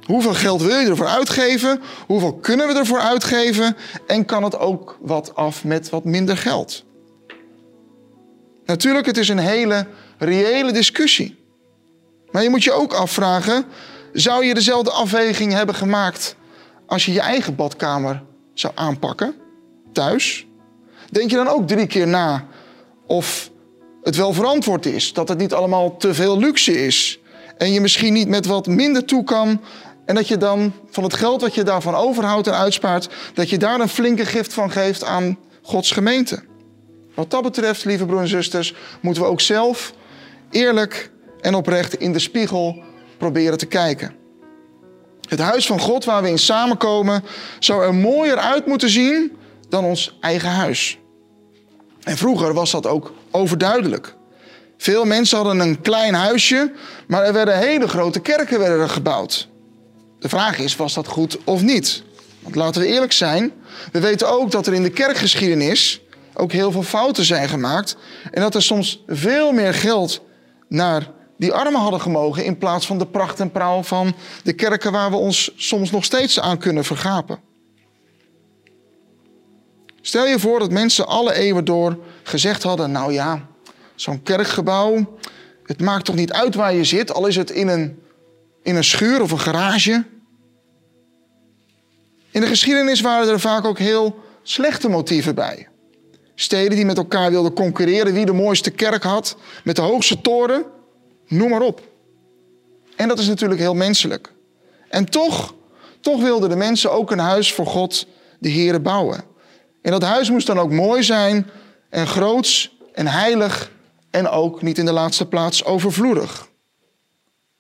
Hoeveel 0.06 0.34
geld 0.34 0.62
wil 0.62 0.80
je 0.80 0.90
ervoor 0.90 1.08
uitgeven? 1.08 1.82
Hoeveel 2.08 2.34
kunnen 2.34 2.68
we 2.68 2.74
ervoor 2.74 3.00
uitgeven? 3.00 3.78
En 4.08 4.26
kan 4.26 4.44
het 4.44 4.58
ook 4.60 4.98
wat 5.02 5.36
af 5.36 5.64
met 5.64 5.90
wat 5.90 6.04
minder 6.04 6.38
geld? 6.38 6.84
Natuurlijk, 8.66 9.06
het 9.06 9.18
is 9.18 9.30
een 9.30 9.38
hele 9.38 9.88
reële 10.18 10.72
discussie. 10.72 11.47
Maar 12.38 12.46
je 12.46 12.52
moet 12.52 12.64
je 12.64 12.72
ook 12.72 12.94
afvragen: 12.94 13.66
zou 14.14 14.46
je 14.46 14.54
dezelfde 14.54 14.92
afweging 14.92 15.54
hebben 15.54 15.76
gemaakt 15.76 16.36
als 16.86 17.06
je 17.06 17.14
je 17.14 17.20
eigen 17.20 17.56
badkamer 17.56 18.24
zou 18.54 18.74
aanpakken, 18.76 19.36
thuis? 19.92 20.48
Denk 21.10 21.30
je 21.30 21.36
dan 21.36 21.48
ook 21.48 21.68
drie 21.68 21.88
keer 21.88 22.08
na 22.08 22.46
of 23.06 23.50
het 24.04 24.16
wel 24.16 24.34
verantwoord 24.34 24.86
is, 24.86 25.14
dat 25.14 25.30
het 25.30 25.38
niet 25.38 25.54
allemaal 25.54 25.98
te 25.98 26.14
veel 26.14 26.40
luxe 26.40 26.86
is 26.86 27.20
en 27.58 27.72
je 27.72 27.82
misschien 27.82 28.14
niet 28.14 28.28
met 28.28 28.46
wat 28.46 28.68
minder 28.68 29.06
toe 29.06 29.24
kan 29.24 29.62
en 30.06 30.16
dat 30.16 30.28
je 30.28 30.38
dan 30.38 30.74
van 30.90 31.04
het 31.04 31.14
geld 31.14 31.42
wat 31.42 31.56
je 31.56 31.64
daarvan 31.64 31.96
overhoudt 31.96 32.48
en 32.48 32.54
uitspaart, 32.54 33.10
dat 33.34 33.50
je 33.50 33.58
daar 33.58 33.80
een 33.80 33.90
flinke 33.90 34.26
gift 34.26 34.54
van 34.54 34.72
geeft 34.72 35.04
aan 35.04 35.38
Gods 35.62 35.92
gemeente? 35.92 36.44
Wat 37.14 37.32
dat 37.32 37.44
betreft, 37.44 37.86
lieve 37.86 38.06
broers 38.06 38.22
en 38.22 38.28
zusters, 38.28 38.74
moeten 39.02 39.24
we 39.24 39.30
ook 39.30 39.42
zelf 39.42 39.94
eerlijk 40.52 41.12
en 41.48 41.56
oprecht 41.56 41.94
in 41.94 42.14
de 42.14 42.20
spiegel 42.20 42.84
proberen 43.18 43.58
te 43.58 43.66
kijken. 43.66 44.16
Het 45.30 45.40
huis 45.40 45.66
van 45.66 45.80
God 45.80 46.06
waar 46.06 46.22
we 46.22 46.30
in 46.30 46.38
samenkomen 46.38 47.24
zou 47.60 47.84
er 47.84 47.96
mooier 47.96 48.38
uit 48.38 48.66
moeten 48.66 48.90
zien 48.90 49.38
dan 49.70 49.84
ons 49.84 50.18
eigen 50.22 50.50
huis. 50.50 50.98
En 52.04 52.18
vroeger 52.18 52.54
was 52.54 52.72
dat 52.72 52.88
ook 52.88 53.14
overduidelijk. 53.32 54.16
Veel 54.78 55.06
mensen 55.06 55.38
hadden 55.38 55.60
een 55.60 55.82
klein 55.82 56.14
huisje, 56.14 56.72
maar 57.08 57.24
er 57.24 57.34
werden 57.34 57.58
hele 57.58 57.88
grote 57.88 58.20
kerken 58.20 58.60
werden 58.60 58.90
gebouwd. 58.90 59.48
De 60.20 60.30
vraag 60.30 60.58
is, 60.58 60.76
was 60.76 60.94
dat 60.94 61.08
goed 61.08 61.38
of 61.44 61.62
niet? 61.62 62.04
Want 62.40 62.56
laten 62.56 62.82
we 62.82 62.88
eerlijk 62.88 63.14
zijn, 63.14 63.52
we 63.92 64.00
weten 64.00 64.30
ook 64.30 64.52
dat 64.52 64.68
er 64.68 64.74
in 64.74 64.84
de 64.84 64.90
kerkgeschiedenis 64.90 66.02
ook 66.34 66.52
heel 66.52 66.72
veel 66.72 66.84
fouten 66.84 67.26
zijn 67.26 67.50
gemaakt. 67.50 67.98
En 68.32 68.42
dat 68.42 68.56
er 68.56 68.64
soms 68.64 69.04
veel 69.08 69.52
meer 69.52 69.74
geld 69.74 70.22
naar 70.68 71.16
die 71.38 71.54
armen 71.54 71.82
hadden 71.82 72.02
gemogen 72.02 72.46
in 72.46 72.58
plaats 72.58 72.86
van 72.86 72.98
de 72.98 73.08
pracht 73.08 73.40
en 73.40 73.52
praal 73.52 73.84
van 73.84 74.14
de 74.44 74.54
kerken 74.54 74.92
waar 74.92 75.10
we 75.10 75.16
ons 75.16 75.52
soms 75.56 75.92
nog 75.92 76.04
steeds 76.04 76.40
aan 76.40 76.58
kunnen 76.58 76.84
vergapen. 76.84 77.40
Stel 80.02 80.28
je 80.28 80.40
voor 80.40 80.60
dat 80.60 80.72
mensen 80.72 81.08
alle 81.08 81.34
eeuwen 81.34 81.66
door 81.66 81.98
gezegd 82.24 82.64
hadden: 82.64 82.92
Nou 82.92 83.14
ja, 83.14 83.48
zo'n 83.96 84.24
kerkgebouw, 84.24 85.18
het 85.64 85.82
maakt 85.82 86.06
toch 86.06 86.16
niet 86.16 86.32
uit 86.32 86.56
waar 86.56 86.74
je 86.74 86.84
zit, 86.84 87.14
al 87.14 87.28
is 87.28 87.36
het 87.36 87.52
in 87.52 87.68
een, 87.68 88.00
in 88.64 88.76
een 88.76 88.84
schuur 88.84 89.22
of 89.22 89.32
een 89.32 89.40
garage. 89.40 90.06
In 92.32 92.42
de 92.42 92.48
geschiedenis 92.48 93.02
waren 93.02 93.30
er 93.30 93.40
vaak 93.40 93.66
ook 93.66 93.80
heel 93.80 94.20
slechte 94.44 94.90
motieven 94.90 95.36
bij. 95.36 95.68
Steden 96.36 96.76
die 96.76 96.86
met 96.86 96.98
elkaar 96.98 97.32
wilden 97.32 97.54
concurreren 97.54 98.14
wie 98.14 98.26
de 98.26 98.34
mooiste 98.34 98.72
kerk 98.72 99.04
had, 99.04 99.38
met 99.64 99.76
de 99.76 99.82
hoogste 99.82 100.22
toren, 100.22 100.66
noem 101.28 101.50
maar 101.50 101.62
op. 101.62 101.82
En 102.96 103.08
dat 103.08 103.20
is 103.20 103.28
natuurlijk 103.28 103.60
heel 103.60 103.74
menselijk. 103.74 104.34
En 104.90 105.06
toch, 105.06 105.54
toch 106.00 106.22
wilden 106.22 106.50
de 106.50 106.56
mensen 106.56 106.92
ook 106.92 107.12
een 107.12 107.20
huis 107.20 107.54
voor 107.54 107.66
God, 107.66 108.08
de 108.40 108.52
Here, 108.52 108.80
bouwen. 108.80 109.24
En 109.82 109.92
dat 109.92 110.02
huis 110.02 110.30
moest 110.30 110.48
dan 110.48 110.60
ook 110.60 110.72
mooi 110.72 111.04
zijn 111.04 111.50
en 111.90 112.08
groots 112.08 112.78
en 112.94 113.08
heilig 113.08 113.72
en 114.10 114.28
ook 114.28 114.62
niet 114.62 114.78
in 114.78 114.86
de 114.86 114.92
laatste 114.92 115.28
plaats 115.28 115.66
overvloedig. 115.66 116.48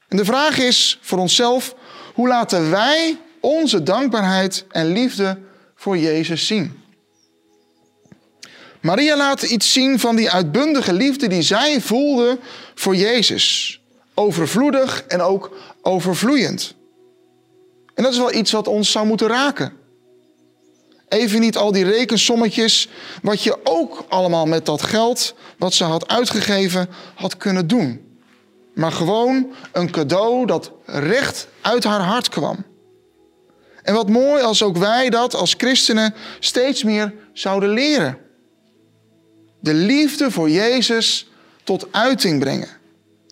En 0.07 0.17
de 0.17 0.25
vraag 0.25 0.57
is 0.57 0.99
voor 1.01 1.17
onszelf, 1.17 1.75
hoe 2.13 2.27
laten 2.27 2.69
wij 2.69 3.17
onze 3.39 3.83
dankbaarheid 3.83 4.65
en 4.69 4.85
liefde 4.85 5.39
voor 5.75 5.97
Jezus 5.97 6.47
zien? 6.47 6.81
Maria 8.81 9.17
laat 9.17 9.41
iets 9.41 9.73
zien 9.73 9.99
van 9.99 10.15
die 10.15 10.31
uitbundige 10.31 10.93
liefde 10.93 11.27
die 11.27 11.41
zij 11.41 11.81
voelde 11.81 12.39
voor 12.75 12.95
Jezus. 12.95 13.79
Overvloedig 14.13 15.03
en 15.07 15.21
ook 15.21 15.57
overvloeiend. 15.81 16.75
En 17.93 18.03
dat 18.03 18.11
is 18.11 18.17
wel 18.17 18.33
iets 18.33 18.51
wat 18.51 18.67
ons 18.67 18.91
zou 18.91 19.07
moeten 19.07 19.27
raken. 19.27 19.73
Even 21.07 21.39
niet 21.39 21.57
al 21.57 21.71
die 21.71 21.83
rekensommetjes, 21.83 22.89
wat 23.21 23.43
je 23.43 23.57
ook 23.63 24.05
allemaal 24.09 24.45
met 24.45 24.65
dat 24.65 24.81
geld 24.81 25.35
wat 25.57 25.73
ze 25.73 25.83
had 25.83 26.07
uitgegeven 26.07 26.89
had 27.15 27.37
kunnen 27.37 27.67
doen. 27.67 28.19
Maar 28.73 28.91
gewoon 28.91 29.47
een 29.71 29.91
cadeau 29.91 30.45
dat 30.45 30.71
recht 30.85 31.47
uit 31.61 31.83
haar 31.83 32.01
hart 32.01 32.29
kwam. 32.29 32.65
En 33.83 33.93
wat 33.93 34.09
mooi 34.09 34.43
als 34.43 34.63
ook 34.63 34.77
wij 34.77 35.09
dat 35.09 35.35
als 35.35 35.53
christenen 35.57 36.13
steeds 36.39 36.83
meer 36.83 37.13
zouden 37.33 37.69
leren 37.69 38.26
de 39.67 39.73
liefde 39.73 40.31
voor 40.31 40.49
Jezus 40.49 41.27
tot 41.63 41.87
uiting 41.91 42.39
brengen. 42.39 42.67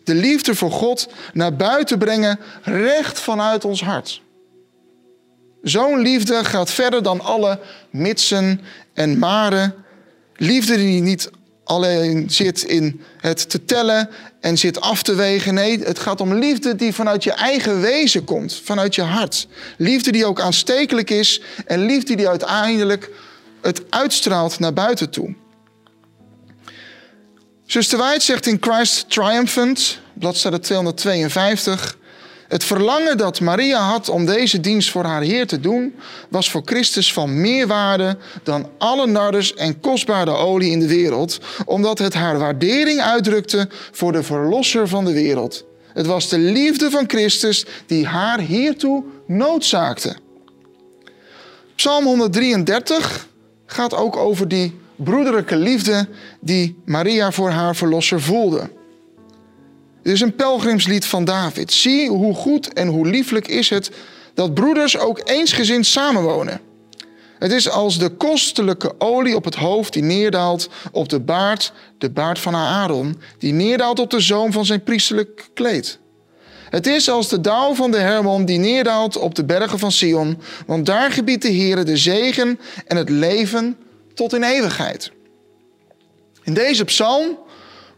De 0.04 0.14
liefde 0.14 0.54
voor 0.54 0.70
God 0.70 1.08
naar 1.32 1.56
buiten 1.56 1.98
brengen, 1.98 2.38
recht 2.62 3.20
vanuit 3.20 3.64
ons 3.64 3.82
hart. 3.82 4.22
Zo'n 5.62 5.98
liefde 5.98 6.44
gaat 6.44 6.70
verder 6.70 7.02
dan 7.02 7.20
alle 7.20 7.60
mitsen 7.90 8.60
en 8.94 9.18
maren. 9.18 9.74
Liefde 10.36 10.76
die 10.76 11.00
niet 11.00 11.30
alleen 11.64 12.30
zit 12.30 12.62
in 12.62 13.00
het 13.18 13.50
te 13.50 13.64
tellen 13.64 14.08
en 14.40 14.58
zit 14.58 14.80
af 14.80 15.02
te 15.02 15.14
wegen. 15.14 15.54
Nee, 15.54 15.78
het 15.78 15.98
gaat 15.98 16.20
om 16.20 16.34
liefde 16.34 16.74
die 16.74 16.94
vanuit 16.94 17.24
je 17.24 17.32
eigen 17.32 17.80
wezen 17.80 18.24
komt, 18.24 18.60
vanuit 18.64 18.94
je 18.94 19.02
hart. 19.02 19.48
Liefde 19.76 20.12
die 20.12 20.26
ook 20.26 20.40
aanstekelijk 20.40 21.10
is 21.10 21.40
en 21.66 21.86
liefde 21.86 22.16
die 22.16 22.28
uiteindelijk 22.28 23.10
het 23.62 23.82
uitstraalt 23.90 24.58
naar 24.58 24.72
buiten 24.72 25.10
toe. 25.10 25.34
Zuster 27.66 27.98
White 27.98 28.24
zegt 28.24 28.46
in 28.46 28.58
Christ 28.60 29.10
Triumphant, 29.10 29.98
bladzijde 30.14 30.58
252... 30.58 31.96
Het 32.46 32.64
verlangen 32.64 33.18
dat 33.18 33.40
Maria 33.40 33.80
had 33.80 34.08
om 34.08 34.26
deze 34.26 34.60
dienst 34.60 34.90
voor 34.90 35.04
haar 35.04 35.22
Heer 35.22 35.46
te 35.46 35.60
doen, 35.60 35.94
was 36.28 36.50
voor 36.50 36.62
Christus 36.64 37.12
van 37.12 37.40
meer 37.40 37.66
waarde 37.66 38.16
dan 38.42 38.70
alle 38.78 39.06
narders 39.06 39.54
en 39.54 39.80
kostbare 39.80 40.30
olie 40.30 40.70
in 40.70 40.80
de 40.80 40.86
wereld, 40.86 41.38
omdat 41.64 41.98
het 41.98 42.14
haar 42.14 42.38
waardering 42.38 43.00
uitdrukte 43.00 43.68
voor 43.92 44.12
de 44.12 44.22
Verlosser 44.22 44.88
van 44.88 45.04
de 45.04 45.12
wereld. 45.12 45.64
Het 45.92 46.06
was 46.06 46.28
de 46.28 46.38
liefde 46.38 46.90
van 46.90 47.04
Christus 47.06 47.66
die 47.86 48.06
haar 48.06 48.40
hiertoe 48.40 49.04
noodzaakte. 49.26 50.16
Psalm 51.74 52.04
133 52.04 53.26
gaat 53.66 53.94
ook 53.94 54.16
over 54.16 54.48
die 54.48 54.80
broederlijke 54.96 55.56
liefde 55.56 56.08
die 56.40 56.82
Maria 56.84 57.32
voor 57.32 57.50
haar 57.50 57.76
verlosser 57.76 58.20
voelde. 58.20 58.70
Dit 60.02 60.14
is 60.14 60.20
een 60.20 60.34
pelgrimslied 60.34 61.06
van 61.06 61.24
David. 61.24 61.72
Zie 61.72 62.08
hoe 62.08 62.34
goed 62.34 62.72
en 62.72 62.88
hoe 62.88 63.06
lieflijk 63.06 63.48
is 63.48 63.70
het 63.70 63.90
dat 64.34 64.54
broeders 64.54 64.98
ook 64.98 65.20
eensgezind 65.24 65.86
samenwonen. 65.86 66.60
Het 67.38 67.52
is 67.52 67.70
als 67.70 67.98
de 67.98 68.08
kostelijke 68.08 68.94
olie 68.98 69.36
op 69.36 69.44
het 69.44 69.54
hoofd 69.54 69.92
die 69.92 70.02
neerdaalt 70.02 70.68
op 70.92 71.08
de 71.08 71.20
baard, 71.20 71.72
de 71.98 72.10
baard 72.10 72.38
van 72.38 72.54
Aaron, 72.54 73.20
die 73.38 73.52
neerdaalt 73.52 73.98
op 73.98 74.10
de 74.10 74.20
zoom 74.20 74.52
van 74.52 74.66
zijn 74.66 74.82
priesterlijk 74.82 75.48
kleed. 75.54 75.98
Het 76.70 76.86
is 76.86 77.10
als 77.10 77.28
de 77.28 77.40
dauw 77.40 77.74
van 77.74 77.90
de 77.90 77.98
Hermon 77.98 78.44
die 78.44 78.58
neerdaalt 78.58 79.18
op 79.18 79.34
de 79.34 79.44
bergen 79.44 79.78
van 79.78 79.92
Sion, 79.92 80.38
want 80.66 80.86
daar 80.86 81.12
gebiedt 81.12 81.42
de 81.42 81.48
Heer 81.48 81.84
de 81.84 81.96
zegen 81.96 82.60
en 82.86 82.96
het 82.96 83.08
leven 83.08 83.76
tot 84.16 84.32
in 84.32 84.42
eeuwigheid. 84.42 85.12
In 86.42 86.54
deze 86.54 86.84
psalm 86.84 87.38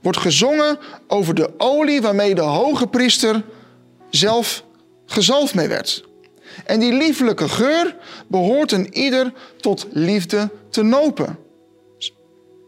wordt 0.00 0.18
gezongen 0.18 0.78
over 1.06 1.34
de 1.34 1.50
olie 1.58 2.00
waarmee 2.00 2.34
de 2.34 2.40
hoge 2.40 2.86
priester 2.86 3.44
zelf 4.10 4.64
gezalfd 5.06 5.54
mee 5.54 5.68
werd. 5.68 6.04
En 6.64 6.80
die 6.80 6.92
lieflijke 6.92 7.48
geur 7.48 7.96
behoort 8.26 8.72
een 8.72 8.94
ieder 8.94 9.32
tot 9.60 9.86
liefde 9.90 10.50
te 10.70 10.82
nopen. 10.82 11.38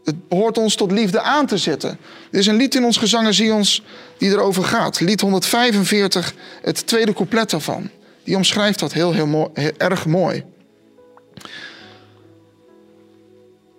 Het 0.03 0.27
behoort 0.27 0.57
ons 0.57 0.75
tot 0.75 0.91
liefde 0.91 1.21
aan 1.21 1.45
te 1.45 1.57
zetten. 1.57 1.97
Er 2.31 2.39
is 2.39 2.47
een 2.47 2.55
lied 2.55 2.75
in 2.75 2.85
ons 2.85 2.97
gezangen 2.97 3.33
Zions 3.33 3.83
die 4.17 4.29
erover 4.29 4.63
gaat. 4.63 4.99
Lied 4.99 5.21
145, 5.21 6.33
het 6.61 6.87
tweede 6.87 7.13
couplet 7.13 7.49
daarvan. 7.49 7.89
Die 8.23 8.35
omschrijft 8.35 8.79
dat 8.79 8.93
heel, 8.93 9.13
heel, 9.13 9.27
mooi, 9.27 9.49
heel 9.53 9.71
erg 9.77 10.05
mooi. 10.05 10.43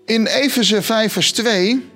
In 0.04 0.26
Efeze 0.26 0.82
5 0.82 1.12
vers 1.12 1.32
2 1.32 1.90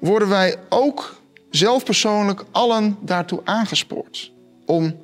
worden 0.00 0.28
wij 0.28 0.56
ook 0.68 1.20
zelf 1.50 1.84
persoonlijk 1.84 2.44
allen 2.50 2.98
daartoe 3.00 3.40
aangespoord. 3.44 4.32
Om 4.66 4.96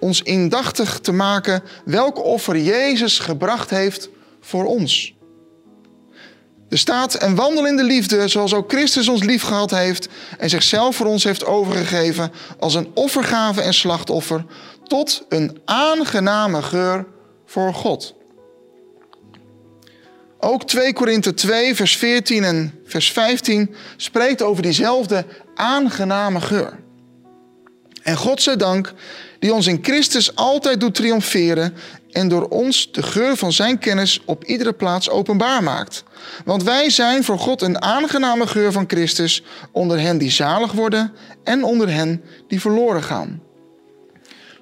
ons 0.00 0.22
indachtig 0.22 0.98
te 0.98 1.12
maken 1.12 1.62
welk 1.84 2.24
offer 2.24 2.58
Jezus 2.58 3.18
gebracht 3.18 3.70
heeft 3.70 4.08
voor 4.40 4.64
ons. 4.64 5.14
Er 6.68 6.78
staat 6.78 7.14
en 7.14 7.34
wandel 7.34 7.66
in 7.66 7.76
de 7.76 7.82
liefde 7.82 8.28
zoals 8.28 8.54
ook 8.54 8.70
Christus 8.70 9.08
ons 9.08 9.22
lief 9.22 9.42
gehad 9.42 9.70
heeft 9.70 10.08
en 10.38 10.50
zichzelf 10.50 10.96
voor 10.96 11.06
ons 11.06 11.24
heeft 11.24 11.44
overgegeven 11.44 12.32
als 12.58 12.74
een 12.74 12.90
offergave 12.94 13.60
en 13.60 13.74
slachtoffer 13.74 14.44
tot 14.84 15.24
een 15.28 15.60
aangename 15.64 16.62
geur 16.62 17.06
voor 17.46 17.74
God. 17.74 18.14
Ook 20.40 20.66
2 20.66 20.92
Korinthe 20.92 21.34
2, 21.34 21.74
vers 21.74 21.96
14 21.96 22.44
en 22.44 22.74
vers 22.84 23.12
15 23.12 23.74
spreekt 23.96 24.42
over 24.42 24.62
diezelfde 24.62 25.24
aangename 25.54 26.40
geur. 26.40 26.78
En 28.02 28.16
God 28.16 28.42
zij 28.42 28.56
dank, 28.56 28.92
die 29.38 29.54
ons 29.54 29.66
in 29.66 29.78
Christus 29.82 30.36
altijd 30.36 30.80
doet 30.80 30.94
triomferen 30.94 31.74
en 32.10 32.28
door 32.28 32.48
ons 32.48 32.92
de 32.92 33.02
geur 33.02 33.36
van 33.36 33.52
zijn 33.52 33.78
kennis 33.78 34.20
op 34.24 34.44
iedere 34.44 34.72
plaats 34.72 35.10
openbaar 35.10 35.62
maakt. 35.62 36.04
Want 36.44 36.62
wij 36.62 36.90
zijn 36.90 37.24
voor 37.24 37.38
God 37.38 37.62
een 37.62 37.82
aangename 37.82 38.46
geur 38.46 38.72
van 38.72 38.84
Christus 38.86 39.42
onder 39.72 40.00
hen 40.00 40.18
die 40.18 40.30
zalig 40.30 40.72
worden 40.72 41.12
en 41.44 41.64
onder 41.64 41.92
hen 41.92 42.22
die 42.48 42.60
verloren 42.60 43.02
gaan. 43.02 43.42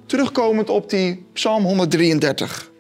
Terugkomend 0.07 0.71
op 0.71 0.91
die 0.91 1.27
Psalm 1.33 1.65
133. 1.65 2.71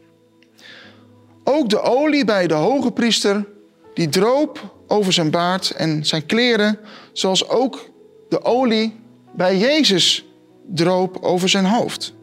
Ook 1.50 1.68
de 1.68 1.80
olie 1.80 2.24
bij 2.24 2.46
de 2.46 2.54
hoge 2.54 2.90
priester, 2.90 3.46
die 3.94 4.08
droop 4.08 4.74
over 4.86 5.12
zijn 5.12 5.30
baard 5.30 5.70
en 5.70 6.06
zijn 6.06 6.26
kleren, 6.26 6.78
zoals 7.12 7.48
ook 7.48 7.90
de 8.28 8.44
olie 8.44 9.00
bij 9.32 9.56
Jezus 9.56 10.24
droop 10.66 11.18
over 11.20 11.48
zijn 11.48 11.64
hoofd. 11.64 12.14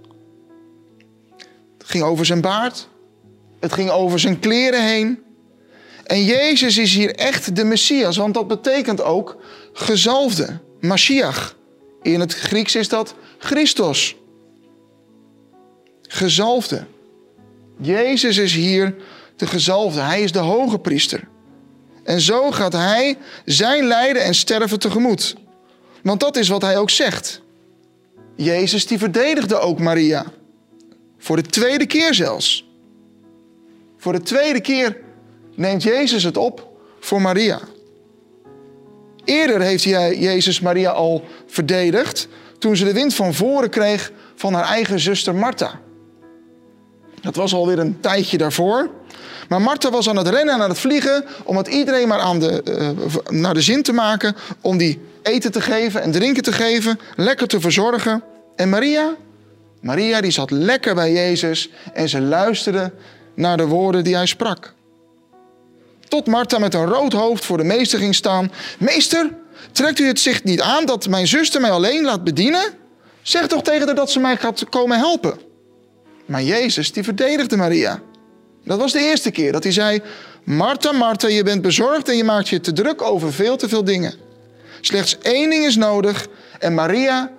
Het 1.78 1.88
ging 1.88 2.04
over 2.04 2.26
zijn 2.26 2.42
baard, 2.42 2.88
het 3.60 3.74
ging 3.74 3.90
over 3.90 4.20
zijn 4.20 4.40
kleren 4.40 4.86
heen. 4.86 5.24
En 6.04 6.24
Jezus 6.24 6.78
is 6.78 6.96
hier 6.96 7.16
echt 7.16 7.56
de 7.56 7.64
Messias, 7.64 8.18
want 8.18 8.34
dat 8.34 8.48
betekent 8.48 9.02
ook 9.02 9.38
gezalfde, 9.74 10.60
Mashiach. 10.80 11.56
In 12.02 12.20
het 12.20 12.34
Grieks 12.34 12.76
is 12.76 12.90
dat 12.90 13.16
Christos. 13.38 14.16
Gezalfde. 16.02 16.86
Jezus 17.78 18.38
is 18.38 18.54
hier 18.54 18.96
de 19.36 19.48
gezalfde. 19.48 20.00
Hij 20.00 20.22
is 20.22 20.32
de 20.32 20.40
hoge 20.40 20.80
priester. 20.80 21.28
En 22.04 22.22
zo 22.22 22.52
gaat 22.52 22.74
hij 22.74 23.18
zijn 23.46 23.88
lijden 23.88 24.24
en 24.24 24.36
sterven 24.36 24.80
tegemoet. 24.80 25.36
Want 26.04 26.20
dat 26.20 26.38
is 26.38 26.48
wat 26.48 26.62
hij 26.62 26.78
ook 26.78 26.90
zegt. 26.90 27.42
Jezus 28.36 28.88
die 28.88 28.98
verdedigde 28.98 29.60
ook 29.60 29.80
Maria. 29.80 30.26
Voor 31.18 31.36
de 31.36 31.42
tweede 31.42 31.86
keer 31.86 32.14
zelfs. 32.14 32.70
Voor 33.98 34.14
de 34.14 34.22
tweede 34.22 34.62
keer 34.62 34.98
neemt 35.56 35.84
Jezus 35.84 36.24
het 36.24 36.38
op 36.38 36.68
voor 37.00 37.22
Maria. 37.22 37.60
Eerder 39.24 39.62
heeft 39.62 39.84
hij 39.84 40.18
Jezus 40.18 40.60
Maria 40.60 40.92
al 40.92 41.24
verdedigd 41.48 42.28
toen 42.60 42.76
ze 42.76 42.84
de 42.84 42.94
wind 42.94 43.14
van 43.14 43.34
voren 43.34 43.70
kreeg 43.70 44.12
van 44.36 44.54
haar 44.54 44.66
eigen 44.66 45.00
zuster 45.00 45.36
Martha. 45.36 45.80
Dat 47.26 47.36
was 47.36 47.54
alweer 47.54 47.80
een 47.80 48.00
tijdje 48.00 48.38
daarvoor. 48.38 48.90
Maar 49.50 49.62
Martha 49.62 49.90
was 49.90 50.10
aan 50.10 50.18
het 50.18 50.28
rennen 50.28 50.54
en 50.54 50.62
aan 50.62 50.70
het 50.70 50.80
vliegen 50.80 51.26
om 51.44 51.58
het 51.58 51.68
iedereen 51.68 52.08
maar 52.08 52.20
aan 52.20 52.40
de, 52.40 52.62
uh, 53.30 53.40
naar 53.40 53.54
de 53.54 53.62
zin 53.62 53.84
te 53.84 53.94
maken. 53.94 54.36
Om 54.62 54.78
die 54.78 55.00
eten 55.24 55.52
te 55.52 55.62
geven 55.62 56.02
en 56.02 56.12
drinken 56.12 56.44
te 56.44 56.52
geven, 56.52 57.00
lekker 57.16 57.48
te 57.48 57.60
verzorgen. 57.60 58.24
En 58.56 58.70
Maria? 58.70 59.16
Maria 59.82 60.22
die 60.22 60.32
zat 60.32 60.52
lekker 60.52 60.96
bij 60.96 61.12
Jezus 61.12 61.70
en 61.94 62.10
ze 62.10 62.22
luisterde 62.22 62.92
naar 63.36 63.58
de 63.58 63.66
woorden 63.66 64.04
die 64.04 64.16
hij 64.16 64.26
sprak. 64.26 64.74
Tot 66.08 66.28
Martha 66.28 66.58
met 66.58 66.74
een 66.74 66.86
rood 66.86 67.14
hoofd 67.14 67.46
voor 67.46 67.58
de 67.58 67.64
meester 67.64 68.00
ging 68.00 68.16
staan. 68.16 68.52
Meester, 68.80 69.30
trekt 69.72 70.00
u 70.00 70.08
het 70.08 70.20
zich 70.20 70.44
niet 70.44 70.62
aan 70.62 70.86
dat 70.86 71.08
mijn 71.08 71.28
zuster 71.28 71.62
mij 71.62 71.72
alleen 71.72 72.04
laat 72.04 72.24
bedienen? 72.24 72.64
Zeg 73.22 73.48
toch 73.48 73.62
tegen 73.62 73.86
haar 73.86 73.96
dat 73.96 74.12
ze 74.12 74.20
mij 74.20 74.38
gaat 74.38 74.70
komen 74.70 74.98
helpen. 74.98 75.45
Maar 76.26 76.44
Jezus 76.44 76.92
die 76.92 77.04
verdedigde 77.04 77.58
Maria. 77.58 78.02
Dat 78.64 78.80
was 78.80 78.92
de 78.92 79.00
eerste 79.00 79.32
keer 79.32 79.52
dat 79.52 79.64
hij 79.64 79.72
zei: 79.72 80.02
Martha, 80.44 80.92
Martha, 80.92 81.28
je 81.28 81.44
bent 81.44 81.62
bezorgd 81.62 82.10
en 82.10 82.18
je 82.18 82.24
maakt 82.24 82.50
je 82.50 82.60
te 82.60 82.74
druk 82.74 83.02
over 83.02 83.34
veel 83.34 83.58
te 83.58 83.70
veel 83.70 83.84
dingen. 83.84 84.14
Slechts 84.82 85.18
één 85.18 85.50
ding 85.50 85.66
is 85.66 85.76
nodig 85.76 86.28
en 86.60 86.74
Maria, 86.74 87.32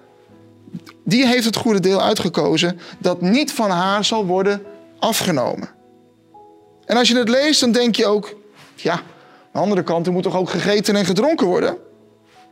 die 1.05 1.27
heeft 1.27 1.44
het 1.44 1.57
goede 1.57 1.81
deel 1.81 2.03
uitgekozen 2.03 2.81
dat 2.99 3.20
niet 3.20 3.53
van 3.53 3.70
haar 3.70 4.05
zal 4.05 4.27
worden 4.27 4.62
afgenomen. 4.99 5.68
En 6.85 6.96
als 6.96 7.09
je 7.09 7.16
het 7.16 7.29
leest, 7.29 7.61
dan 7.61 7.72
denk 7.72 7.96
je 7.96 8.07
ook: 8.07 8.37
ja, 8.75 8.92
aan 8.92 9.03
de 9.53 9.59
andere 9.59 9.83
kant, 9.83 10.07
er 10.07 10.12
moet 10.12 10.22
toch 10.22 10.37
ook 10.37 10.51
gegeten 10.51 10.96
en 10.96 11.05
gedronken 11.05 11.46
worden? 11.46 11.77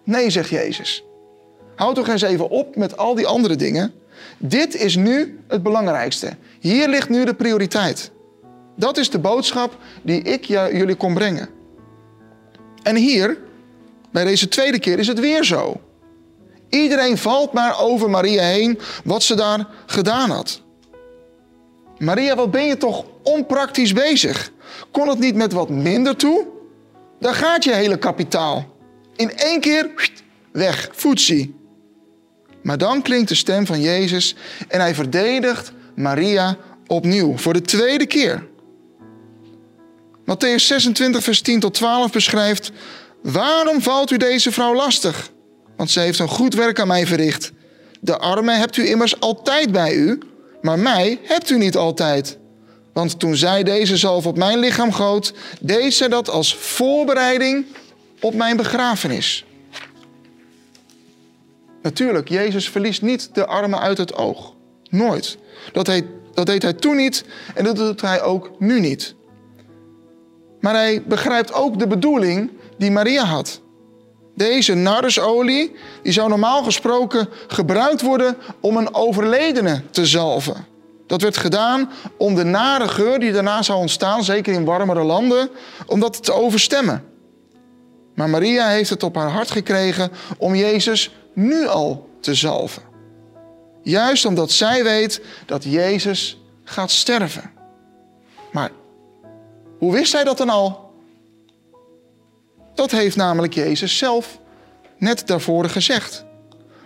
Nee, 0.04 0.30
zegt 0.30 0.48
Jezus. 0.48 1.04
Houd 1.76 1.94
toch 1.94 2.08
eens 2.08 2.22
even 2.22 2.50
op 2.50 2.76
met 2.76 2.96
al 2.96 3.14
die 3.14 3.26
andere 3.26 3.56
dingen. 3.56 3.94
Dit 4.38 4.74
is 4.74 4.96
nu 4.96 5.40
het 5.48 5.62
belangrijkste. 5.62 6.36
Hier 6.60 6.88
ligt 6.88 7.08
nu 7.08 7.24
de 7.24 7.34
prioriteit. 7.34 8.10
Dat 8.76 8.96
is 8.96 9.10
de 9.10 9.18
boodschap 9.18 9.76
die 10.02 10.22
ik 10.22 10.44
jullie 10.44 10.94
kom 10.94 11.14
brengen. 11.14 11.48
En 12.82 12.96
hier, 12.96 13.38
bij 14.12 14.24
deze 14.24 14.48
tweede 14.48 14.78
keer, 14.78 14.98
is 14.98 15.06
het 15.06 15.20
weer 15.20 15.44
zo. 15.44 15.80
Iedereen 16.68 17.18
valt 17.18 17.52
maar 17.52 17.80
over 17.80 18.10
Maria 18.10 18.42
heen 18.42 18.78
wat 19.04 19.22
ze 19.22 19.34
daar 19.34 19.66
gedaan 19.86 20.30
had. 20.30 20.62
Maria, 21.98 22.34
wat 22.34 22.50
ben 22.50 22.64
je 22.64 22.76
toch 22.76 23.04
onpraktisch 23.22 23.92
bezig? 23.92 24.52
Kon 24.90 25.08
het 25.08 25.18
niet 25.18 25.34
met 25.34 25.52
wat 25.52 25.68
minder 25.68 26.16
toe? 26.16 26.46
Daar 27.20 27.34
gaat 27.34 27.64
je 27.64 27.72
hele 27.72 27.98
kapitaal. 27.98 28.66
In 29.16 29.36
één 29.36 29.60
keer 29.60 30.10
weg, 30.52 30.88
voetzie. 30.92 31.54
Maar 32.64 32.78
dan 32.78 33.02
klinkt 33.02 33.28
de 33.28 33.34
stem 33.34 33.66
van 33.66 33.80
Jezus 33.80 34.34
en 34.68 34.80
hij 34.80 34.94
verdedigt 34.94 35.72
Maria 35.94 36.56
opnieuw, 36.86 37.36
voor 37.36 37.52
de 37.52 37.60
tweede 37.60 38.06
keer. 38.06 38.46
Matthäus 40.24 40.64
26, 40.66 41.22
vers 41.22 41.40
10 41.40 41.60
tot 41.60 41.74
12 41.74 42.12
beschrijft: 42.12 42.72
Waarom 43.22 43.82
valt 43.82 44.10
u 44.10 44.16
deze 44.16 44.52
vrouw 44.52 44.74
lastig? 44.74 45.30
Want 45.76 45.90
ze 45.90 46.00
heeft 46.00 46.18
een 46.18 46.28
goed 46.28 46.54
werk 46.54 46.80
aan 46.80 46.86
mij 46.86 47.06
verricht. 47.06 47.52
De 48.00 48.18
armen 48.18 48.58
hebt 48.58 48.76
u 48.76 48.88
immers 48.88 49.20
altijd 49.20 49.72
bij 49.72 49.94
u, 49.94 50.18
maar 50.62 50.78
mij 50.78 51.18
hebt 51.22 51.50
u 51.50 51.58
niet 51.58 51.76
altijd. 51.76 52.38
Want 52.92 53.18
toen 53.18 53.36
zij 53.36 53.62
deze 53.62 53.96
zalf 53.96 54.26
op 54.26 54.36
mijn 54.36 54.58
lichaam 54.58 54.92
goot, 54.92 55.32
deed 55.60 55.94
zij 55.94 56.08
dat 56.08 56.30
als 56.30 56.56
voorbereiding 56.56 57.66
op 58.20 58.34
mijn 58.34 58.56
begrafenis. 58.56 59.44
Natuurlijk, 61.84 62.28
Jezus 62.28 62.68
verliest 62.68 63.02
niet 63.02 63.34
de 63.34 63.46
armen 63.46 63.80
uit 63.80 63.98
het 63.98 64.14
oog. 64.14 64.54
Nooit. 64.90 65.38
Dat, 65.72 66.02
dat 66.34 66.46
deed 66.46 66.62
hij 66.62 66.72
toen 66.72 66.96
niet 66.96 67.24
en 67.54 67.64
dat 67.64 67.76
doet 67.76 68.00
hij 68.00 68.22
ook 68.22 68.50
nu 68.58 68.80
niet. 68.80 69.14
Maar 70.60 70.74
hij 70.74 71.02
begrijpt 71.02 71.52
ook 71.52 71.78
de 71.78 71.86
bedoeling 71.86 72.50
die 72.78 72.90
Maria 72.90 73.24
had. 73.24 73.60
Deze 74.34 74.74
nardusolie 74.74 75.76
die 76.02 76.12
zou 76.12 76.28
normaal 76.28 76.62
gesproken 76.62 77.28
gebruikt 77.48 78.02
worden 78.02 78.36
om 78.60 78.76
een 78.76 78.94
overledene 78.94 79.82
te 79.90 80.06
zalven. 80.06 80.66
Dat 81.06 81.22
werd 81.22 81.36
gedaan 81.36 81.90
om 82.16 82.34
de 82.34 82.44
nare 82.44 82.88
geur 82.88 83.18
die 83.18 83.32
daarna 83.32 83.62
zou 83.62 83.78
ontstaan, 83.78 84.24
zeker 84.24 84.52
in 84.52 84.64
warmere 84.64 85.02
landen, 85.02 85.50
om 85.86 86.00
dat 86.00 86.24
te 86.24 86.32
overstemmen. 86.32 87.04
Maar 88.14 88.30
Maria 88.30 88.68
heeft 88.68 88.90
het 88.90 89.02
op 89.02 89.14
haar 89.14 89.30
hart 89.30 89.50
gekregen 89.50 90.10
om 90.38 90.54
Jezus 90.54 91.10
nu 91.34 91.66
al 91.66 92.08
te 92.20 92.34
zalven. 92.34 92.82
Juist 93.82 94.24
omdat 94.24 94.50
zij 94.50 94.84
weet 94.84 95.20
dat 95.46 95.64
Jezus 95.64 96.40
gaat 96.64 96.90
sterven. 96.90 97.50
Maar 98.52 98.70
hoe 99.78 99.92
wist 99.92 100.10
zij 100.10 100.24
dat 100.24 100.38
dan 100.38 100.48
al? 100.48 100.92
Dat 102.74 102.90
heeft 102.90 103.16
namelijk 103.16 103.54
Jezus 103.54 103.98
zelf 103.98 104.38
net 104.98 105.26
daarvoor 105.26 105.68
gezegd. 105.68 106.24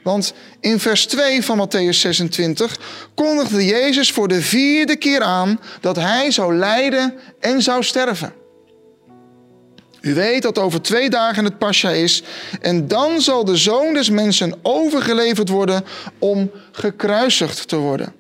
Want 0.03 0.33
in 0.61 0.79
vers 0.79 1.07
2 1.07 1.45
van 1.45 1.69
Matthäus 1.69 1.97
26 1.97 2.79
kondigde 3.15 3.65
Jezus 3.65 4.13
voor 4.13 4.29
de 4.29 4.43
vierde 4.43 4.97
keer 4.97 5.23
aan 5.23 5.61
dat 5.81 5.97
hij 5.97 6.31
zou 6.31 6.55
lijden 6.55 7.19
en 7.41 7.63
zou 7.63 7.83
sterven. 7.83 8.33
U 10.01 10.15
weet 10.15 10.43
dat 10.43 10.59
over 10.59 10.83
twee 10.83 11.11
dagen 11.11 11.45
het 11.45 11.59
Pascha 11.59 11.91
is 11.91 12.23
en 12.61 12.89
dan 12.89 13.21
zal 13.21 13.45
de 13.45 13.57
zoon 13.57 13.95
des 13.95 14.11
mensen 14.11 14.59
overgeleverd 14.63 15.49
worden 15.49 15.85
om 16.19 16.51
gekruisigd 16.73 17.69
te 17.69 17.77
worden. 17.77 18.15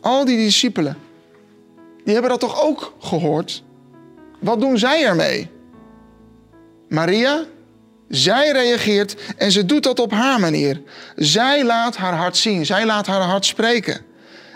Al 0.00 0.24
die 0.24 0.36
discipelen, 0.36 0.96
die 2.04 2.12
hebben 2.12 2.30
dat 2.30 2.40
toch 2.40 2.62
ook 2.62 2.94
gehoord? 3.00 3.62
Wat 4.40 4.60
doen 4.60 4.78
zij 4.78 5.04
ermee? 5.04 5.50
Maria, 6.88 7.44
Zij 8.12 8.50
reageert 8.50 9.14
en 9.36 9.52
ze 9.52 9.66
doet 9.66 9.82
dat 9.82 9.98
op 9.98 10.12
haar 10.12 10.40
manier. 10.40 10.82
Zij 11.16 11.64
laat 11.64 11.96
haar 11.96 12.14
hart 12.14 12.36
zien. 12.36 12.66
Zij 12.66 12.86
laat 12.86 13.06
haar 13.06 13.20
hart 13.20 13.44
spreken. 13.44 14.00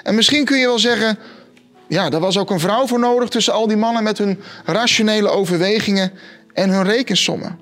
En 0.02 0.14
misschien 0.14 0.44
kun 0.44 0.58
je 0.58 0.66
wel 0.66 0.78
zeggen, 0.78 1.18
ja, 1.88 2.10
daar 2.10 2.20
was 2.20 2.38
ook 2.38 2.50
een 2.50 2.60
vrouw 2.60 2.86
voor 2.86 2.98
nodig 2.98 3.28
tussen 3.28 3.52
al 3.52 3.66
die 3.66 3.76
mannen 3.76 4.02
met 4.02 4.18
hun 4.18 4.40
rationele 4.64 5.28
overwegingen 5.28 6.12
en 6.52 6.70
hun 6.70 6.84
rekensommen. 6.84 7.58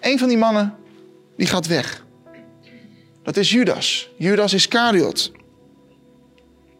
Een 0.00 0.18
van 0.18 0.28
die 0.28 0.38
mannen, 0.38 0.74
die 1.36 1.46
gaat 1.46 1.66
weg. 1.66 2.04
Dat 3.22 3.36
is 3.36 3.50
Judas. 3.50 4.10
Judas 4.16 4.52
Iscariot. 4.52 5.32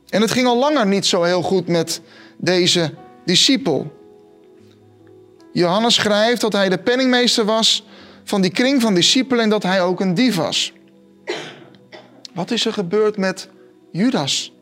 En 0.09 0.21
het 0.21 0.31
ging 0.31 0.47
al 0.47 0.59
langer 0.59 0.87
niet 0.87 1.07
zo 1.07 1.23
heel 1.23 1.42
goed 1.42 1.68
met 1.68 2.01
deze 2.37 2.94
discipel. 3.25 3.97
Johannes 5.53 5.94
schrijft 5.94 6.40
dat 6.40 6.53
hij 6.53 6.68
de 6.68 6.79
penningmeester 6.79 7.44
was 7.44 7.87
van 8.25 8.40
die 8.40 8.51
kring 8.51 8.83
van 8.83 8.94
discipelen 8.94 9.44
en 9.44 9.51
dat 9.51 9.62
hij 9.62 9.83
ook 9.83 10.01
een 10.01 10.14
dief 10.14 10.37
was. 10.37 10.73
Wat 12.35 12.51
is 12.51 12.66
er 12.66 12.73
gebeurd 12.73 13.16
met 13.16 13.49
Judas? 13.92 14.53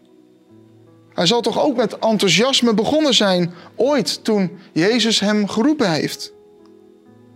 Hij 1.17 1.27
zal 1.27 1.41
toch 1.41 1.61
ook 1.61 1.77
met 1.77 1.99
enthousiasme 1.99 2.75
begonnen 2.75 3.15
zijn 3.15 3.55
ooit 3.77 4.25
toen 4.25 4.59
Jezus 4.73 5.21
hem 5.21 5.49
geroepen 5.49 5.91
heeft. 5.91 6.33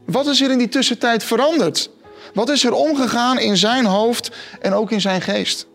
Wat 0.06 0.26
is 0.26 0.40
er 0.40 0.50
in 0.50 0.58
die 0.58 0.68
tussentijd 0.68 1.24
veranderd? 1.24 1.90
Wat 2.34 2.48
is 2.48 2.64
er 2.64 2.72
omgegaan 2.72 3.38
in 3.38 3.56
zijn 3.56 3.84
hoofd 3.84 4.30
en 4.60 4.72
ook 4.72 4.90
in 4.90 5.00
zijn 5.00 5.20
geest? 5.20 5.66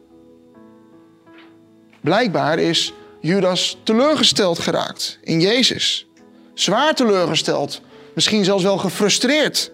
Blijkbaar 2.02 2.60
is 2.60 2.94
Judas 3.22 3.78
teleurgesteld 3.84 4.60
geraakt 4.60 5.20
in 5.22 5.42
Jezus. 5.42 6.08
Zwaar 6.54 6.96
teleurgesteld, 6.96 7.82
misschien 8.14 8.44
zelfs 8.44 8.64
wel 8.64 8.78
gefrustreerd. 8.78 9.72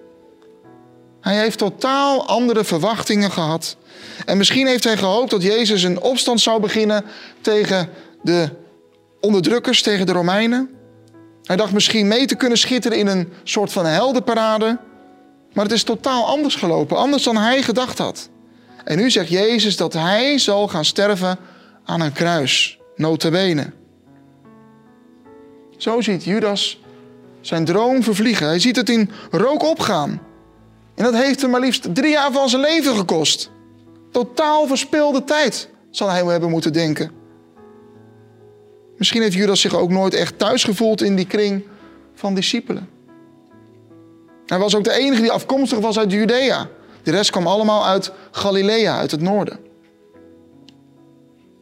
Hij 1.22 1.38
heeft 1.38 1.58
totaal 1.58 2.28
andere 2.28 2.64
verwachtingen 2.64 3.32
gehad. 3.32 3.78
En 4.26 4.38
misschien 4.38 4.68
heeft 4.68 4.84
hij 4.84 4.98
gehoopt 4.98 5.32
dat 5.32 5.44
Jezus 5.44 5.84
een 5.84 6.02
opstand 6.02 6.42
zou 6.42 6.62
beginnen 6.62 7.06
tegen 7.42 7.90
de 8.24 8.50
onderdrukkers, 9.20 9.82
tegen 9.82 10.06
de 10.06 10.12
Romeinen. 10.12 10.70
Hij 11.44 11.56
dacht 11.56 11.74
misschien 11.74 12.08
mee 12.08 12.26
te 12.26 12.36
kunnen 12.36 12.58
schitteren 12.58 12.98
in 12.98 13.08
een 13.08 13.34
soort 13.44 13.72
van 13.72 13.86
heldenparade. 13.86 14.78
Maar 15.54 15.64
het 15.64 15.74
is 15.74 15.84
totaal 15.84 16.26
anders 16.26 16.56
gelopen, 16.56 16.98
anders 16.98 17.24
dan 17.24 17.38
hij 17.38 17.62
gedacht 17.62 17.98
had. 17.98 18.30
En 18.84 18.98
nu 18.98 19.12
zegt 19.12 19.30
Jezus 19.30 19.78
dat 19.78 19.94
hij 19.94 20.38
zal 20.38 20.68
gaan 20.68 20.86
sterven 20.86 21.38
aan 21.86 22.02
een 22.02 22.14
kruis, 22.14 22.80
notabene. 22.96 23.72
Zo 25.78 26.02
ziet 26.02 26.24
Judas 26.24 26.80
zijn 27.42 27.66
droom 27.66 28.04
vervliegen. 28.04 28.48
Hij 28.48 28.60
ziet 28.60 28.76
het 28.76 28.90
in 28.90 29.10
rook 29.32 29.64
opgaan. 29.64 30.22
En 30.96 31.04
dat 31.04 31.16
heeft 31.16 31.42
hem 31.42 31.50
maar 31.50 31.60
liefst 31.60 31.96
drie 31.96 32.12
jaar 32.12 32.32
van 32.32 32.50
zijn 32.50 32.62
leven 32.62 32.96
gekost. 32.96 33.52
Totaal 34.12 34.68
verspilde 34.68 35.24
tijd, 35.24 35.70
zal 35.92 36.10
hij 36.10 36.24
hebben 36.24 36.50
moeten 36.50 36.74
denken. 36.74 37.21
Misschien 39.02 39.22
heeft 39.22 39.34
Judas 39.34 39.62
zich 39.62 39.76
ook 39.76 39.90
nooit 39.90 40.14
echt 40.14 40.40
thuis 40.40 40.64
gevoeld 40.64 41.02
in 41.02 41.16
die 41.16 41.26
kring 41.26 41.64
van 42.14 42.36
discipelen. 42.36 42.90
Hij 44.46 44.58
was 44.58 44.76
ook 44.76 44.84
de 44.84 44.92
enige 44.92 45.22
die 45.22 45.32
afkomstig 45.32 45.80
was 45.80 46.00
uit 46.00 46.12
Judea. 46.12 46.70
De 47.04 47.12
rest 47.12 47.32
kwam 47.32 47.48
allemaal 47.48 47.86
uit 47.86 48.12
Galilea, 48.32 48.98
uit 48.98 49.12
het 49.12 49.22
noorden. 49.22 49.60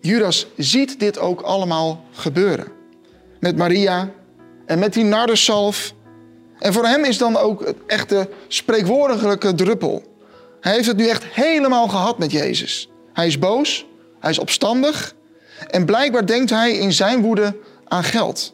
Judas 0.01 0.47
ziet 0.57 0.99
dit 0.99 1.19
ook 1.19 1.41
allemaal 1.41 2.03
gebeuren. 2.11 2.67
Met 3.39 3.57
Maria 3.57 4.09
en 4.65 4.79
met 4.79 4.93
die 4.93 5.03
nardesalf. 5.03 5.93
En 6.57 6.73
voor 6.73 6.85
hem 6.85 7.05
is 7.05 7.17
dan 7.17 7.37
ook 7.37 7.65
het 7.65 7.77
echte 7.87 8.29
spreekwoordelijke 8.47 9.55
druppel. 9.55 10.03
Hij 10.61 10.73
heeft 10.73 10.87
het 10.87 10.97
nu 10.97 11.07
echt 11.07 11.23
helemaal 11.25 11.87
gehad 11.87 12.17
met 12.17 12.31
Jezus. 12.31 12.89
Hij 13.13 13.27
is 13.27 13.39
boos, 13.39 13.85
hij 14.19 14.29
is 14.29 14.39
opstandig 14.39 15.17
en 15.67 15.85
blijkbaar 15.85 16.25
denkt 16.25 16.49
hij 16.49 16.71
in 16.77 16.93
zijn 16.93 17.21
woede 17.21 17.55
aan 17.87 18.03
geld. 18.03 18.53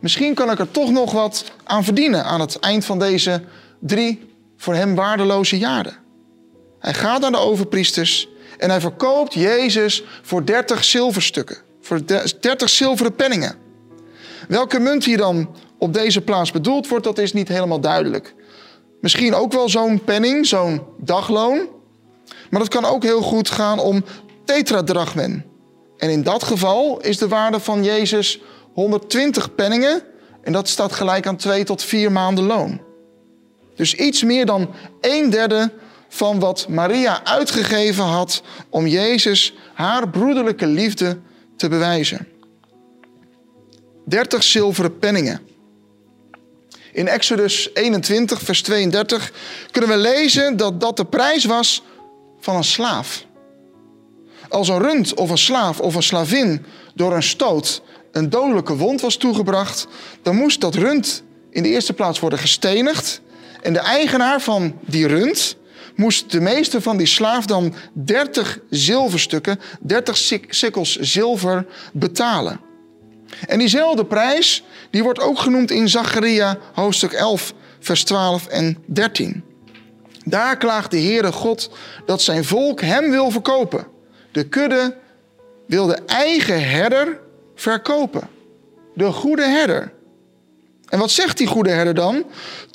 Misschien 0.00 0.34
kan 0.34 0.50
ik 0.50 0.58
er 0.58 0.70
toch 0.70 0.90
nog 0.90 1.12
wat 1.12 1.44
aan 1.64 1.84
verdienen 1.84 2.24
aan 2.24 2.40
het 2.40 2.58
eind 2.58 2.84
van 2.84 2.98
deze 2.98 3.42
drie 3.80 4.32
voor 4.56 4.74
hem 4.74 4.94
waardeloze 4.94 5.58
jaren. 5.58 5.96
Hij 6.78 6.94
gaat 6.94 7.20
naar 7.20 7.30
de 7.30 7.38
overpriesters 7.38 8.28
en 8.58 8.70
hij 8.70 8.80
verkoopt 8.80 9.34
Jezus 9.34 10.04
voor 10.22 10.44
30 10.44 10.84
zilverstukken, 10.84 11.56
voor 11.80 12.00
30 12.40 12.68
zilveren 12.68 13.14
penningen. 13.14 13.54
Welke 14.48 14.78
munt 14.78 15.04
hier 15.04 15.16
dan 15.16 15.54
op 15.78 15.94
deze 15.94 16.20
plaats 16.20 16.52
bedoeld 16.52 16.88
wordt, 16.88 17.04
dat 17.04 17.18
is 17.18 17.32
niet 17.32 17.48
helemaal 17.48 17.80
duidelijk. 17.80 18.34
Misschien 19.00 19.34
ook 19.34 19.52
wel 19.52 19.68
zo'n 19.68 20.04
penning, 20.04 20.46
zo'n 20.46 20.82
dagloon. 20.98 21.68
Maar 22.50 22.60
het 22.60 22.70
kan 22.70 22.84
ook 22.84 23.02
heel 23.02 23.22
goed 23.22 23.50
gaan 23.50 23.78
om 23.78 24.04
tetradrachmen. 24.44 25.44
En 25.98 26.10
in 26.10 26.22
dat 26.22 26.42
geval 26.42 27.00
is 27.00 27.18
de 27.18 27.28
waarde 27.28 27.60
van 27.60 27.84
Jezus 27.84 28.40
120 28.72 29.54
penningen. 29.54 30.02
En 30.42 30.52
dat 30.52 30.68
staat 30.68 30.92
gelijk 30.92 31.26
aan 31.26 31.36
twee 31.36 31.64
tot 31.64 31.82
vier 31.82 32.12
maanden 32.12 32.44
loon. 32.44 32.80
Dus 33.76 33.94
iets 33.94 34.22
meer 34.22 34.46
dan 34.46 34.70
een 35.00 35.30
derde 35.30 35.72
van 36.08 36.38
wat 36.40 36.68
Maria 36.68 37.24
uitgegeven 37.24 38.04
had 38.04 38.42
om 38.68 38.86
Jezus 38.86 39.54
haar 39.74 40.08
broederlijke 40.08 40.66
liefde 40.66 41.18
te 41.56 41.68
bewijzen. 41.68 42.28
30 44.04 44.42
zilveren 44.42 44.98
penningen. 44.98 45.40
In 46.92 47.08
Exodus 47.08 47.70
21, 47.74 48.40
vers 48.40 48.62
32 48.62 49.32
kunnen 49.70 49.90
we 49.90 49.96
lezen 49.96 50.56
dat 50.56 50.80
dat 50.80 50.96
de 50.96 51.04
prijs 51.04 51.44
was 51.44 51.82
van 52.40 52.56
een 52.56 52.64
slaaf. 52.64 53.26
Als 54.54 54.68
een 54.68 54.78
rund 54.78 55.14
of 55.14 55.30
een 55.30 55.38
slaaf 55.38 55.80
of 55.80 55.94
een 55.94 56.02
slavin 56.02 56.64
door 56.94 57.14
een 57.14 57.22
stoot 57.22 57.82
een 58.12 58.30
dodelijke 58.30 58.76
wond 58.76 59.00
was 59.00 59.16
toegebracht, 59.16 59.86
dan 60.22 60.36
moest 60.36 60.60
dat 60.60 60.74
rund 60.74 61.22
in 61.50 61.62
de 61.62 61.68
eerste 61.68 61.92
plaats 61.92 62.20
worden 62.20 62.38
gestenigd. 62.38 63.20
En 63.62 63.72
de 63.72 63.78
eigenaar 63.78 64.40
van 64.40 64.78
die 64.80 65.06
rund 65.06 65.56
moest 65.96 66.30
de 66.30 66.40
meeste 66.40 66.80
van 66.80 66.96
die 66.96 67.06
slaaf 67.06 67.46
dan 67.46 67.74
30 67.92 68.58
zilverstukken, 68.70 69.60
30 69.80 70.16
sikkels 70.48 70.96
zilver 70.96 71.66
betalen. 71.92 72.60
En 73.46 73.58
diezelfde 73.58 74.04
prijs, 74.04 74.64
die 74.90 75.02
wordt 75.02 75.20
ook 75.20 75.38
genoemd 75.38 75.70
in 75.70 75.88
Zacharia 75.88 76.58
hoofdstuk 76.74 77.12
11, 77.12 77.52
vers 77.80 78.04
12 78.04 78.46
en 78.46 78.78
13. 78.86 79.44
Daar 80.24 80.56
klaagt 80.56 80.90
de 80.90 81.00
Heere 81.00 81.32
God 81.32 81.70
dat 82.06 82.22
zijn 82.22 82.44
volk 82.44 82.80
hem 82.80 83.10
wil 83.10 83.30
verkopen. 83.30 83.92
De 84.34 84.48
kudde 84.48 84.96
wil 85.66 85.86
de 85.86 85.98
eigen 86.06 86.68
herder 86.68 87.20
verkopen. 87.54 88.28
De 88.94 89.12
goede 89.12 89.42
herder. 89.42 89.92
En 90.88 90.98
wat 90.98 91.10
zegt 91.10 91.38
die 91.38 91.46
goede 91.46 91.70
herder 91.70 91.94
dan? 91.94 92.24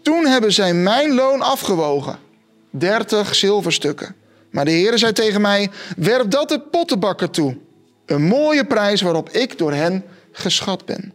Toen 0.01 0.25
hebben 0.25 0.53
zij 0.53 0.73
mijn 0.73 1.13
loon 1.13 1.41
afgewogen. 1.41 2.19
30 2.69 3.35
zilverstukken. 3.35 4.15
Maar 4.49 4.65
de 4.65 4.71
Heer 4.71 4.97
zei 4.97 5.11
tegen 5.11 5.41
mij: 5.41 5.69
werp 5.97 6.31
dat 6.31 6.49
de 6.49 6.59
pottenbakker 6.59 7.29
toe. 7.29 7.57
Een 8.05 8.23
mooie 8.23 8.65
prijs 8.65 9.01
waarop 9.01 9.29
ik 9.29 9.57
door 9.57 9.73
hen 9.73 10.03
geschat 10.31 10.85
ben. 10.85 11.13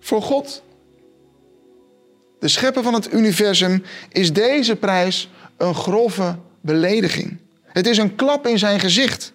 Voor 0.00 0.22
God, 0.22 0.62
de 2.38 2.48
schepper 2.48 2.82
van 2.82 2.94
het 2.94 3.12
universum, 3.12 3.82
is 4.12 4.32
deze 4.32 4.76
prijs 4.76 5.30
een 5.56 5.74
grove 5.74 6.38
belediging. 6.60 7.44
Het 7.76 7.86
is 7.86 7.98
een 7.98 8.14
klap 8.14 8.46
in 8.46 8.58
zijn 8.58 8.80
gezicht. 8.80 9.32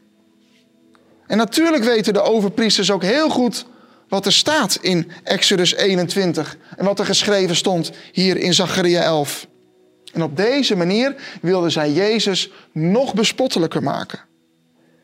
En 1.28 1.38
natuurlijk 1.38 1.84
weten 1.84 2.14
de 2.14 2.22
overpriesters 2.22 2.92
ook 2.92 3.04
heel 3.04 3.30
goed 3.30 3.66
wat 4.08 4.26
er 4.26 4.34
staat 4.34 4.78
in 4.82 5.12
Exodus 5.24 5.74
21 5.76 6.58
en 6.78 6.86
wat 6.86 7.00
er 7.00 7.06
geschreven 7.06 7.56
stond 7.56 7.92
hier 8.12 8.38
in 8.38 8.54
Zacharia 8.54 9.02
11. 9.02 9.48
En 10.14 10.24
op 10.24 10.38
deze 10.38 10.76
manier 10.76 11.16
wilden 11.42 11.72
zij 11.72 11.92
Jezus 11.92 12.50
nog 12.72 13.14
bespottelijker 13.14 13.84
maken. 13.84 14.20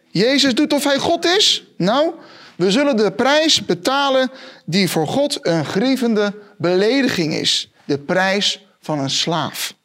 Jezus 0.10 0.56
doet 0.56 0.74
of 0.74 0.84
hij 0.84 0.98
God 0.98 1.26
is? 1.26 1.68
Nou, 1.78 2.14
we 2.56 2.72
zullen 2.72 2.98
de 2.98 3.12
prijs 3.12 3.66
betalen 3.66 4.32
die 4.66 4.90
voor 4.90 5.08
God 5.08 5.38
een 5.42 5.66
grievende 5.66 6.34
belediging 6.58 7.34
is. 7.34 7.72
De 7.86 7.98
prijs 7.98 8.68
van 8.80 9.00
een 9.00 9.10
slaaf. 9.10 9.77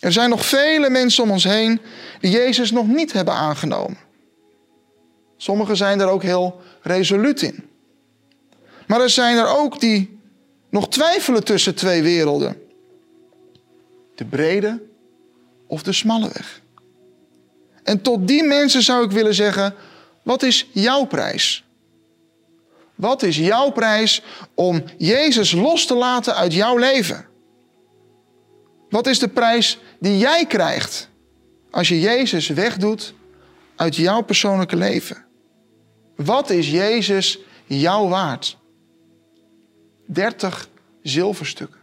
Er 0.00 0.12
zijn 0.12 0.30
nog 0.30 0.46
vele 0.46 0.90
mensen 0.90 1.22
om 1.22 1.30
ons 1.30 1.44
heen 1.44 1.80
die 2.20 2.30
Jezus 2.30 2.70
nog 2.70 2.86
niet 2.86 3.12
hebben 3.12 3.34
aangenomen. 3.34 3.98
Sommigen 5.36 5.76
zijn 5.76 6.00
er 6.00 6.08
ook 6.08 6.22
heel 6.22 6.60
resoluut 6.82 7.42
in. 7.42 7.68
Maar 8.86 9.00
er 9.00 9.10
zijn 9.10 9.36
er 9.36 9.48
ook 9.48 9.80
die 9.80 10.18
nog 10.70 10.88
twijfelen 10.88 11.44
tussen 11.44 11.74
twee 11.74 12.02
werelden. 12.02 12.62
De 14.14 14.24
brede 14.24 14.82
of 15.66 15.82
de 15.82 15.92
smalle 15.92 16.30
weg. 16.32 16.60
En 17.82 18.02
tot 18.02 18.28
die 18.28 18.42
mensen 18.42 18.82
zou 18.82 19.04
ik 19.04 19.10
willen 19.10 19.34
zeggen: 19.34 19.74
wat 20.22 20.42
is 20.42 20.68
jouw 20.72 21.04
prijs? 21.04 21.64
Wat 22.94 23.22
is 23.22 23.36
jouw 23.36 23.70
prijs 23.70 24.22
om 24.54 24.82
Jezus 24.98 25.52
los 25.52 25.86
te 25.86 25.94
laten 25.94 26.34
uit 26.34 26.54
jouw 26.54 26.76
leven? 26.76 27.29
Wat 28.90 29.06
is 29.06 29.18
de 29.18 29.28
prijs 29.28 29.78
die 29.98 30.18
jij 30.18 30.46
krijgt 30.46 31.08
als 31.70 31.88
je 31.88 32.00
Jezus 32.00 32.48
wegdoet 32.48 33.14
uit 33.76 33.96
jouw 33.96 34.20
persoonlijke 34.20 34.76
leven? 34.76 35.24
Wat 36.16 36.50
is 36.50 36.70
Jezus 36.70 37.38
jou 37.66 38.08
waard? 38.08 38.56
30 40.06 40.68
zilverstukken. 41.02 41.80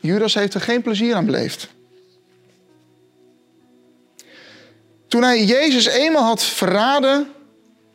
Judas 0.00 0.34
heeft 0.34 0.54
er 0.54 0.60
geen 0.60 0.82
plezier 0.82 1.14
aan 1.14 1.24
beleefd. 1.24 1.68
Toen 5.08 5.22
hij 5.22 5.44
Jezus 5.44 5.86
eenmaal 5.86 6.24
had 6.24 6.42
verraden, 6.42 7.32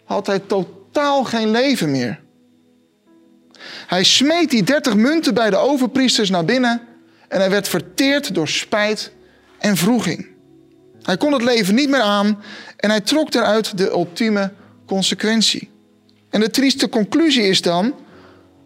had 0.03 0.27
hij 0.27 0.39
totaal 0.39 1.23
geen 1.23 1.51
leven 1.51 1.91
meer. 1.91 2.23
Hij 3.87 4.03
smeet 4.03 4.49
die 4.49 4.63
dertig 4.63 4.95
munten 4.95 5.33
bij 5.33 5.49
de 5.49 5.57
overpriesters 5.57 6.29
naar 6.29 6.45
binnen 6.45 6.94
en 7.35 7.41
hij 7.41 7.49
werd 7.49 7.67
verteerd 7.67 8.33
door 8.33 8.47
spijt 8.47 9.11
en 9.57 9.77
vroeging. 9.77 10.27
Hij 11.01 11.17
kon 11.17 11.33
het 11.33 11.41
leven 11.41 11.75
niet 11.75 11.89
meer 11.89 12.01
aan 12.01 12.43
en 12.77 12.89
hij 12.89 13.01
trok 13.01 13.33
eruit 13.33 13.77
de 13.77 13.89
ultieme 13.89 14.51
consequentie. 14.85 15.69
En 16.29 16.39
de 16.39 16.49
trieste 16.49 16.89
conclusie 16.89 17.43
is 17.43 17.61
dan, 17.61 17.95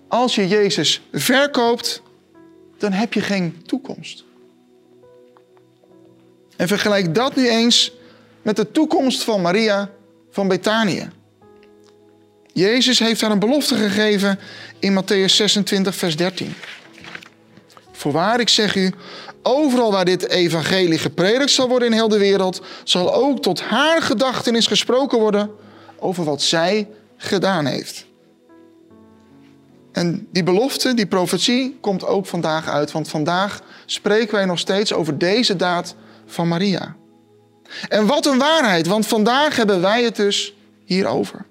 als 0.07 0.35
je 0.35 0.47
Jezus 0.47 1.01
verkoopt, 1.13 2.01
dan 2.77 2.91
heb 2.91 3.13
je 3.13 3.21
geen 3.21 3.61
toekomst. 3.65 4.23
En 6.55 6.67
vergelijk 6.67 7.15
dat 7.15 7.35
nu 7.35 7.49
eens 7.49 7.91
met 8.41 8.55
de 8.55 8.71
toekomst 8.71 9.23
van 9.23 9.41
Maria 9.41 9.89
van 10.31 10.47
Betanië. 10.47 11.09
Jezus 12.53 12.99
heeft 12.99 13.21
haar 13.21 13.31
een 13.31 13.39
belofte 13.39 13.75
gegeven 13.75 14.39
in 14.79 15.03
Matthäus 15.03 15.33
26, 15.33 15.95
vers 15.95 16.15
13. 16.15 16.53
Voorwaar, 17.99 18.39
ik 18.39 18.49
zeg 18.49 18.75
u, 18.75 18.93
overal 19.43 19.91
waar 19.91 20.05
dit 20.05 20.29
evangelie 20.29 20.97
gepredikt 20.97 21.51
zal 21.51 21.67
worden 21.67 21.87
in 21.87 21.93
heel 21.93 22.07
de 22.07 22.17
wereld, 22.17 22.61
zal 22.83 23.13
ook 23.13 23.41
tot 23.41 23.61
haar 23.61 24.01
gedachtenis 24.01 24.67
gesproken 24.67 25.19
worden 25.19 25.51
over 25.97 26.23
wat 26.23 26.41
zij 26.41 26.89
gedaan 27.17 27.65
heeft. 27.65 28.05
En 29.91 30.27
die 30.31 30.43
belofte, 30.43 30.93
die 30.93 31.07
profetie, 31.07 31.77
komt 31.81 32.05
ook 32.05 32.25
vandaag 32.25 32.67
uit, 32.67 32.91
want 32.91 33.07
vandaag 33.07 33.61
spreken 33.85 34.35
wij 34.35 34.45
nog 34.45 34.59
steeds 34.59 34.93
over 34.93 35.17
deze 35.17 35.55
daad 35.55 35.95
van 36.25 36.47
Maria. 36.47 36.95
En 37.89 38.05
wat 38.05 38.25
een 38.25 38.37
waarheid, 38.37 38.87
want 38.87 39.07
vandaag 39.07 39.55
hebben 39.55 39.81
wij 39.81 40.03
het 40.03 40.15
dus 40.15 40.53
hierover. 40.85 41.45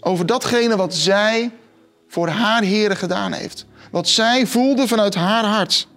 Over 0.00 0.26
datgene 0.26 0.76
wat 0.76 0.94
zij 0.94 1.50
voor 2.08 2.28
haar 2.28 2.64
Here 2.64 2.96
gedaan 2.96 3.32
heeft. 3.32 3.68
Wat 3.90 4.08
zij 4.08 4.46
voelde 4.46 4.88
vanuit 4.88 5.14
haar 5.14 5.44
hart. 5.44 5.88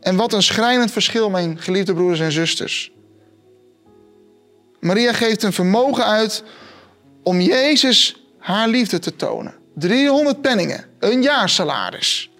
En 0.00 0.16
wat 0.16 0.32
een 0.32 0.42
schrijnend 0.42 0.90
verschil, 0.90 1.30
mijn 1.30 1.58
geliefde 1.58 1.94
broeders 1.94 2.20
en 2.20 2.32
zusters. 2.32 2.92
Maria 4.80 5.12
geeft 5.12 5.42
een 5.42 5.52
vermogen 5.52 6.04
uit 6.04 6.44
om 7.22 7.40
Jezus 7.40 8.24
haar 8.38 8.68
liefde 8.68 8.98
te 8.98 9.16
tonen. 9.16 9.54
300 9.74 10.40
penningen, 10.40 10.84
een 10.98 11.22
jaarsalaris. 11.22 12.30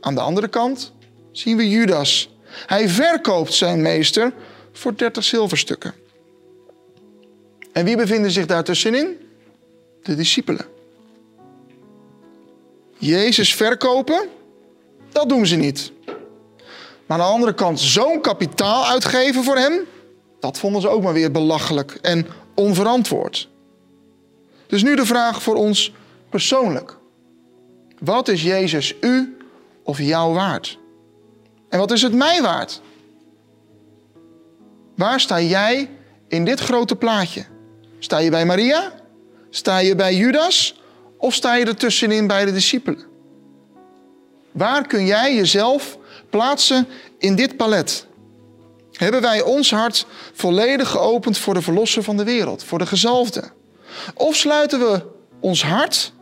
Aan 0.00 0.14
de 0.14 0.20
andere 0.20 0.48
kant 0.48 0.92
zien 1.32 1.56
we 1.56 1.68
Judas. 1.68 2.30
Hij 2.66 2.88
verkoopt 2.88 3.52
zijn 3.52 3.82
meester 3.82 4.32
voor 4.72 4.96
30 4.96 5.24
zilverstukken. 5.24 5.94
En 7.72 7.84
wie 7.84 7.96
bevinden 7.96 8.30
zich 8.30 8.46
daar 8.46 8.64
tussenin? 8.64 9.16
De 10.02 10.14
discipelen. 10.14 10.66
Jezus 12.98 13.54
verkopen, 13.54 14.28
dat 15.12 15.28
doen 15.28 15.46
ze 15.46 15.56
niet. 15.56 15.92
Maar 17.06 17.18
aan 17.20 17.26
de 17.26 17.32
andere 17.32 17.54
kant 17.54 17.80
zo'n 17.80 18.20
kapitaal 18.20 18.86
uitgeven 18.86 19.44
voor 19.44 19.56
hem, 19.56 19.80
dat 20.40 20.58
vonden 20.58 20.80
ze 20.80 20.88
ook 20.88 21.02
maar 21.02 21.12
weer 21.12 21.30
belachelijk 21.30 21.98
en 22.02 22.26
onverantwoord. 22.54 23.48
Dus 24.66 24.82
nu 24.82 24.96
de 24.96 25.06
vraag 25.06 25.42
voor 25.42 25.54
ons 25.54 25.92
persoonlijk. 26.30 26.96
Wat 27.98 28.28
is 28.28 28.42
Jezus 28.42 28.94
u 29.00 29.36
of 29.82 29.98
jou 29.98 30.34
waard? 30.34 30.78
En 31.68 31.78
wat 31.78 31.90
is 31.90 32.02
het 32.02 32.14
mij 32.14 32.42
waard? 32.42 32.80
Waar 34.96 35.20
sta 35.20 35.40
jij 35.40 35.90
in 36.28 36.44
dit 36.44 36.60
grote 36.60 36.96
plaatje? 36.96 37.44
Sta 37.98 38.18
je 38.18 38.30
bij 38.30 38.46
Maria? 38.46 38.92
Sta 39.50 39.78
je 39.78 39.94
bij 39.94 40.14
Judas? 40.14 40.82
Of 41.24 41.34
sta 41.34 41.54
je 41.54 41.64
er 41.64 41.76
tussenin 41.76 42.26
bij 42.26 42.44
de 42.44 42.52
discipelen? 42.52 43.04
Waar 44.52 44.86
kun 44.86 45.06
jij 45.06 45.34
jezelf 45.34 45.98
plaatsen 46.30 46.86
in 47.18 47.34
dit 47.34 47.56
palet? 47.56 48.06
Hebben 48.92 49.20
wij 49.20 49.42
ons 49.42 49.70
hart 49.70 50.06
volledig 50.32 50.88
geopend 50.88 51.38
voor 51.38 51.54
de 51.54 51.62
verlosser 51.62 52.02
van 52.02 52.16
de 52.16 52.24
wereld, 52.24 52.64
voor 52.64 52.78
de 52.78 52.86
gezalfde? 52.86 53.42
Of 54.14 54.36
sluiten 54.36 54.78
we 54.78 55.02
ons 55.40 55.62
hart 55.62 56.12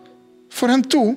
voor 0.49 0.69
hem 0.69 0.89
toe 0.89 1.17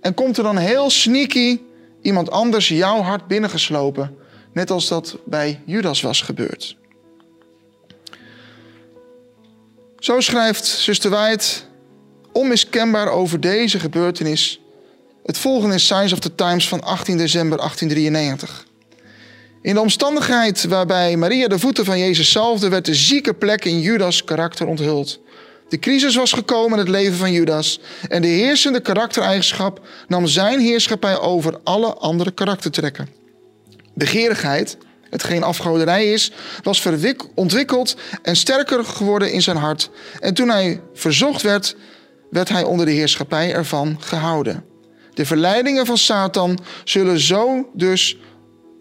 en 0.00 0.14
komt 0.14 0.36
er 0.36 0.42
dan 0.42 0.56
heel 0.56 0.90
sneaky 0.90 1.60
iemand 2.02 2.30
anders 2.30 2.68
jouw 2.68 3.00
hart 3.00 3.26
binnengeslopen, 3.26 4.16
net 4.52 4.70
als 4.70 4.88
dat 4.88 5.16
bij 5.24 5.62
Judas 5.64 6.00
was 6.00 6.22
gebeurd? 6.22 6.76
Zo 9.98 10.20
schrijft 10.20 10.66
zuster 10.66 11.10
White 11.10 11.66
onmiskenbaar 12.32 13.08
over 13.10 13.40
deze 13.40 13.80
gebeurtenis 13.80 14.60
het 15.28 15.38
volgende 15.38 15.74
is 15.74 15.86
Signs 15.86 16.12
of 16.12 16.18
the 16.18 16.34
Times 16.34 16.68
van 16.68 16.80
18 16.80 17.16
december 17.16 17.58
1893. 17.58 18.66
In 19.62 19.74
de 19.74 19.80
omstandigheid 19.80 20.64
waarbij 20.64 21.16
Maria 21.16 21.48
de 21.48 21.58
voeten 21.58 21.84
van 21.84 21.98
Jezus 21.98 22.30
zalfde, 22.30 22.68
werd 22.68 22.84
de 22.84 22.94
zieke 22.94 23.34
plek 23.34 23.64
in 23.64 23.80
Judas' 23.80 24.24
karakter 24.24 24.66
onthuld. 24.66 25.20
De 25.68 25.78
crisis 25.78 26.14
was 26.14 26.32
gekomen 26.32 26.72
in 26.72 26.78
het 26.78 26.88
leven 26.88 27.16
van 27.16 27.32
Judas 27.32 27.80
en 28.08 28.22
de 28.22 28.28
heersende 28.28 28.80
karaktereigenschap 28.80 29.86
nam 30.06 30.26
zijn 30.26 30.60
heerschappij 30.60 31.18
over 31.18 31.58
alle 31.64 31.94
andere 31.94 32.30
karaktertrekken. 32.30 33.08
Begeerigheid, 33.94 34.76
hetgeen 35.10 35.42
afgoderij 35.42 36.12
is, 36.12 36.32
was 36.62 36.86
ontwikkeld 37.34 37.96
en 38.22 38.36
sterker 38.36 38.84
geworden 38.84 39.32
in 39.32 39.42
zijn 39.42 39.56
hart. 39.56 39.90
En 40.20 40.34
toen 40.34 40.48
hij 40.48 40.80
verzocht 40.94 41.42
werd, 41.42 41.76
werd 42.30 42.48
hij 42.48 42.62
onder 42.62 42.86
de 42.86 42.92
heerschappij 42.92 43.52
ervan 43.52 43.96
gehouden. 44.00 44.64
De 45.14 45.26
verleidingen 45.26 45.86
van 45.86 45.98
Satan 45.98 46.58
zullen 46.84 47.20
zo 47.20 47.68
dus 47.74 48.18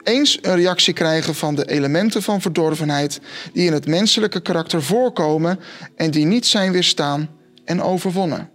eens 0.03 0.37
een 0.41 0.55
reactie 0.55 0.93
krijgen 0.93 1.35
van 1.35 1.55
de 1.55 1.69
elementen 1.69 2.23
van 2.23 2.41
verdorvenheid 2.41 3.19
die 3.53 3.65
in 3.65 3.73
het 3.73 3.87
menselijke 3.87 4.41
karakter 4.41 4.83
voorkomen 4.83 5.59
en 5.95 6.11
die 6.11 6.25
niet 6.25 6.45
zijn 6.45 6.71
weerstaan 6.71 7.29
en 7.65 7.81
overwonnen. 7.81 8.49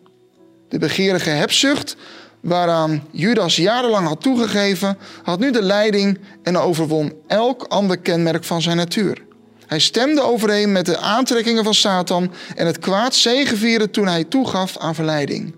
De 0.69 0.79
begeerige 0.79 1.31
hebzucht, 1.31 1.97
waaraan 2.41 3.07
Judas 3.11 3.57
jarenlang 3.57 4.07
had 4.07 4.21
toegegeven, 4.21 4.99
had 5.23 5.39
nu 5.39 5.51
de 5.51 5.63
leiding 5.63 6.19
en 6.43 6.57
overwon 6.57 7.13
elk 7.27 7.63
ander 7.63 7.99
kenmerk 7.99 8.45
van 8.45 8.63
zijn 8.63 8.77
natuur. 8.77 9.23
Hij 9.73 9.81
stemde 9.81 10.23
overeen 10.23 10.73
met 10.73 10.87
de 10.87 10.99
aantrekkingen 10.99 11.65
van 11.65 11.75
Satan 11.75 12.33
en 12.55 12.67
het 12.67 12.79
kwaad 12.79 13.15
zegevieren 13.15 13.91
toen 13.91 14.07
hij 14.07 14.25
toegaf 14.25 14.79
aan 14.79 14.95
verleiding. 14.95 15.55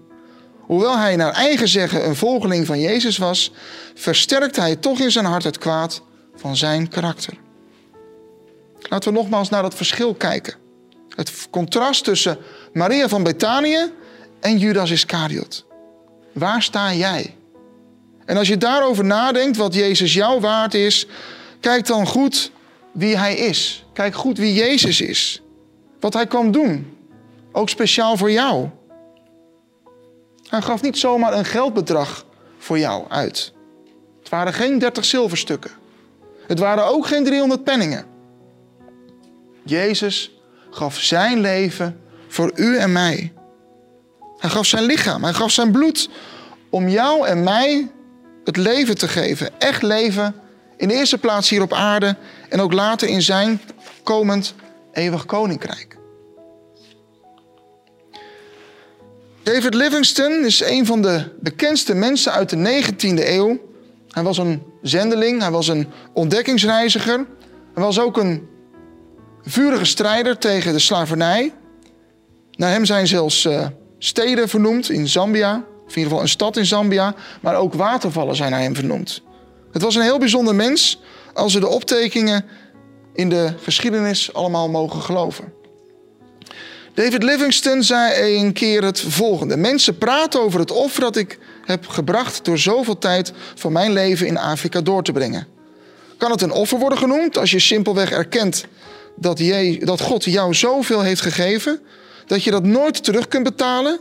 Hoewel 0.61 0.99
hij 0.99 1.17
naar 1.17 1.33
eigen 1.33 1.69
zeggen 1.69 2.07
een 2.07 2.17
volgeling 2.17 2.67
van 2.67 2.81
Jezus 2.81 3.19
was, 3.19 3.53
versterkte 3.95 4.61
hij 4.61 4.77
toch 4.77 5.01
in 5.01 5.11
zijn 5.11 5.25
hart 5.25 5.45
het 5.45 5.59
kwaad 5.59 6.03
van 6.37 6.57
zijn 6.57 6.89
karakter. 6.89 7.35
Laten 8.81 9.13
we 9.13 9.19
nogmaals 9.19 9.49
naar 9.49 9.63
dat 9.63 9.75
verschil 9.75 10.15
kijken. 10.15 10.55
Het 11.09 11.33
contrast 11.51 12.05
tussen 12.05 12.39
Maria 12.73 13.09
van 13.09 13.23
Betanië 13.23 13.93
en 14.41 14.59
Judas 14.59 14.91
Iscariot. 14.91 15.65
Waar 16.33 16.63
sta 16.63 16.93
jij? 16.93 17.37
En 18.25 18.37
als 18.37 18.49
je 18.49 18.57
daarover 18.57 19.05
nadenkt 19.05 19.57
wat 19.57 19.75
Jezus 19.75 20.15
jouw 20.15 20.41
waard 20.41 20.75
is, 20.75 21.07
kijk 21.61 21.87
dan 21.87 22.07
goed 22.07 22.53
wie 22.95 23.17
hij 23.17 23.35
is. 23.37 23.87
Kijk 23.93 24.15
goed 24.15 24.39
wie 24.39 24.55
Jezus 24.55 25.01
is. 25.01 25.43
Wat 26.01 26.15
hij 26.15 26.27
kwam 26.27 26.51
doen. 26.51 26.97
Ook 27.53 27.69
speciaal 27.69 28.17
voor 28.17 28.31
jou. 28.31 28.69
Hij 30.49 30.63
gaf 30.63 30.83
niet 30.83 30.99
zomaar 30.99 31.33
een 31.33 31.45
geldbedrag 31.45 32.27
voor 32.59 32.79
jou 32.79 33.05
uit. 33.09 33.53
Het 34.19 34.29
waren 34.29 34.53
geen 34.53 34.79
30 34.79 35.05
zilverstukken. 35.05 35.71
Het 36.47 36.59
waren 36.59 36.87
ook 36.87 37.07
geen 37.07 37.25
300 37.25 37.65
penningen. 37.65 38.05
Jezus 39.65 40.31
gaf 40.71 40.99
zijn 40.99 41.41
leven 41.41 42.01
voor 42.29 42.53
u 42.55 42.77
en 42.77 42.93
mij. 42.93 43.33
Hij 44.39 44.51
gaf 44.51 44.67
zijn 44.67 44.85
lichaam, 44.85 45.23
hij 45.23 45.33
gaf 45.33 45.51
zijn 45.51 45.73
bloed 45.73 46.09
om 46.71 46.89
jou 46.89 47.27
en 47.27 47.43
mij 47.43 47.91
het 48.45 48.57
leven 48.57 48.99
te 48.99 49.09
geven. 49.09 49.61
Echt 49.61 49.83
leven, 49.83 50.35
in 50.77 50.89
de 50.89 50.95
eerste 50.95 51.19
plaats 51.19 51.51
hier 51.51 51.63
op 51.63 51.73
aarde 51.73 52.17
en 52.55 52.61
ook 52.61 52.73
later 52.73 53.09
in 53.09 53.23
zijn 53.23 53.61
komend 54.03 54.55
eeuwig 54.93 55.27
koninkrijk. 55.27 55.97
David 59.43 59.75
Livingstone 59.75 60.47
is 60.47 60.63
een 60.65 60.87
van 60.87 61.03
de 61.03 61.25
bekendste 61.41 61.95
mensen 61.95 62.33
uit 62.33 62.51
de 62.51 62.83
19e 62.83 63.29
eeuw. 63.29 63.61
Hij 64.09 64.23
was 64.23 64.39
een 64.39 64.63
zendeling, 64.83 65.41
hij 65.41 65.51
was 65.51 65.69
een 65.69 65.87
ontdekkingsreiziger. 66.13 67.27
Hij 67.75 67.83
was 67.83 68.01
ook 68.01 68.17
een 68.17 68.49
vurige 69.43 69.85
strijder 69.85 70.39
tegen 70.39 70.73
de 70.73 70.79
slavernij. 70.79 71.53
Naar 72.51 72.71
hem 72.71 72.85
zijn 72.85 73.07
zelfs 73.07 73.45
uh, 73.45 73.67
steden 73.99 74.49
vernoemd 74.49 74.91
in 74.91 75.09
Zambia, 75.09 75.55
of 75.55 75.91
in 75.91 75.97
ieder 75.97 76.03
geval 76.03 76.21
een 76.21 76.29
stad 76.29 76.57
in 76.57 76.67
Zambia, 76.67 77.15
maar 77.41 77.57
ook 77.57 77.75
watervallen 77.75 78.37
zijn 78.37 78.51
naar 78.51 78.61
hem 78.61 78.75
vernoemd. 78.75 79.23
Het 79.73 79.83
was 79.83 79.95
een 79.95 80.03
heel 80.03 80.19
bijzonder 80.19 80.55
mens 80.55 81.01
als 81.35 81.55
we 81.55 81.61
de 81.61 81.69
optekeningen 81.69 82.45
in 83.15 83.29
de 83.29 83.53
geschiedenis 83.63 84.35
allemaal 84.35 84.69
mogen 84.69 85.03
geloven. 85.03 85.53
David 86.95 87.23
Livingstone 87.23 87.83
zei 87.83 88.37
een 88.37 88.53
keer 88.53 88.85
het 88.85 89.01
volgende. 89.01 89.57
Mensen 89.57 89.99
praten 89.99 90.41
over 90.41 90.61
het 90.61 90.71
offer 90.71 91.01
dat 91.01 91.17
ik 91.17 91.39
heb 91.65 91.87
gebracht 91.87 92.45
door 92.45 92.59
zoveel 92.59 92.99
tijd 92.99 93.33
van 93.55 93.73
mijn 93.73 93.93
leven 93.93 94.27
in 94.27 94.39
Afrika 94.39 94.81
door 94.81 95.03
te 95.03 95.13
brengen. 95.13 95.47
Kan 96.17 96.31
het 96.31 96.43
een 96.43 96.53
offer 96.53 96.79
worden 96.79 96.99
genoemd 96.99 97.39
als 97.39 97.51
je 97.51 97.59
simpelweg 97.59 98.11
erkent 98.11 98.65
dat, 99.17 99.39
je, 99.39 99.81
dat 99.85 100.01
God 100.01 100.25
jou 100.25 100.55
zoveel 100.55 101.01
heeft 101.01 101.21
gegeven, 101.21 101.81
dat 102.27 102.45
je 102.45 102.51
dat 102.51 102.65
nooit 102.65 103.05
terug 103.05 103.29
kunt 103.29 103.45
betalen? 103.45 103.99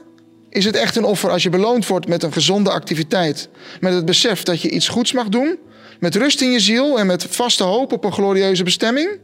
Is 0.49 0.65
het 0.65 0.75
echt 0.75 0.95
een 0.95 1.03
offer 1.03 1.29
als 1.29 1.43
je 1.43 1.49
beloond 1.49 1.87
wordt 1.87 2.07
met 2.07 2.23
een 2.23 2.33
gezonde 2.33 2.71
activiteit, 2.71 3.49
met 3.79 3.93
het 3.93 4.05
besef 4.05 4.43
dat 4.43 4.61
je 4.61 4.69
iets 4.69 4.87
goeds 4.87 5.11
mag 5.11 5.29
doen, 5.29 5.57
met 6.03 6.15
rust 6.15 6.41
in 6.41 6.51
je 6.51 6.59
ziel 6.59 6.99
en 6.99 7.07
met 7.07 7.25
vaste 7.29 7.63
hoop 7.63 7.91
op 7.91 8.03
een 8.03 8.11
glorieuze 8.11 8.63
bestemming? 8.63 9.19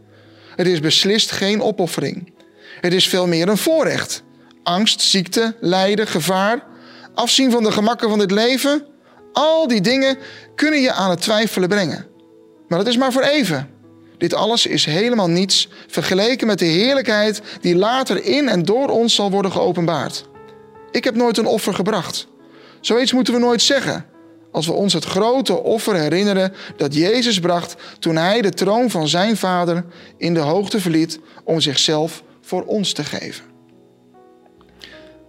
Het 0.55 0.67
is 0.67 0.79
beslist 0.79 1.31
geen 1.31 1.61
opoffering. 1.61 2.33
Het 2.81 2.93
is 2.93 3.07
veel 3.07 3.27
meer 3.27 3.47
een 3.47 3.57
voorrecht. 3.57 4.23
Angst, 4.63 5.01
ziekte, 5.01 5.55
lijden, 5.59 6.07
gevaar, 6.07 6.63
afzien 7.13 7.51
van 7.51 7.63
de 7.63 7.71
gemakken 7.71 8.09
van 8.09 8.19
dit 8.19 8.31
leven, 8.31 8.85
al 9.33 9.67
die 9.67 9.81
dingen 9.81 10.17
kunnen 10.55 10.81
je 10.81 10.91
aan 10.91 11.09
het 11.09 11.21
twijfelen 11.21 11.69
brengen. 11.69 12.05
Maar 12.67 12.77
dat 12.77 12.87
is 12.87 12.97
maar 12.97 13.11
voor 13.11 13.21
even. 13.21 13.69
Dit 14.17 14.33
alles 14.33 14.65
is 14.65 14.85
helemaal 14.85 15.29
niets 15.29 15.69
vergeleken 15.87 16.47
met 16.47 16.59
de 16.59 16.65
heerlijkheid 16.65 17.41
die 17.61 17.75
later 17.75 18.23
in 18.23 18.49
en 18.49 18.63
door 18.63 18.89
ons 18.89 19.15
zal 19.15 19.31
worden 19.31 19.51
geopenbaard. 19.51 20.25
Ik 20.91 21.03
heb 21.03 21.15
nooit 21.15 21.37
een 21.37 21.45
offer 21.45 21.73
gebracht. 21.73 22.27
Zoiets 22.81 23.13
moeten 23.13 23.33
we 23.33 23.39
nooit 23.39 23.61
zeggen. 23.61 24.05
Als 24.59 24.67
we 24.67 24.73
ons 24.73 24.93
het 24.93 25.05
grote 25.05 25.63
offer 25.63 25.95
herinneren 25.95 26.53
dat 26.77 26.93
Jezus 26.93 27.39
bracht 27.39 27.75
toen 27.99 28.15
hij 28.15 28.41
de 28.41 28.49
troon 28.49 28.89
van 28.89 29.07
zijn 29.07 29.37
vader 29.37 29.85
in 30.17 30.33
de 30.33 30.39
hoogte 30.39 30.81
verliet 30.81 31.19
om 31.43 31.59
zichzelf 31.59 32.23
voor 32.41 32.63
ons 32.65 32.93
te 32.93 33.03
geven. 33.03 33.45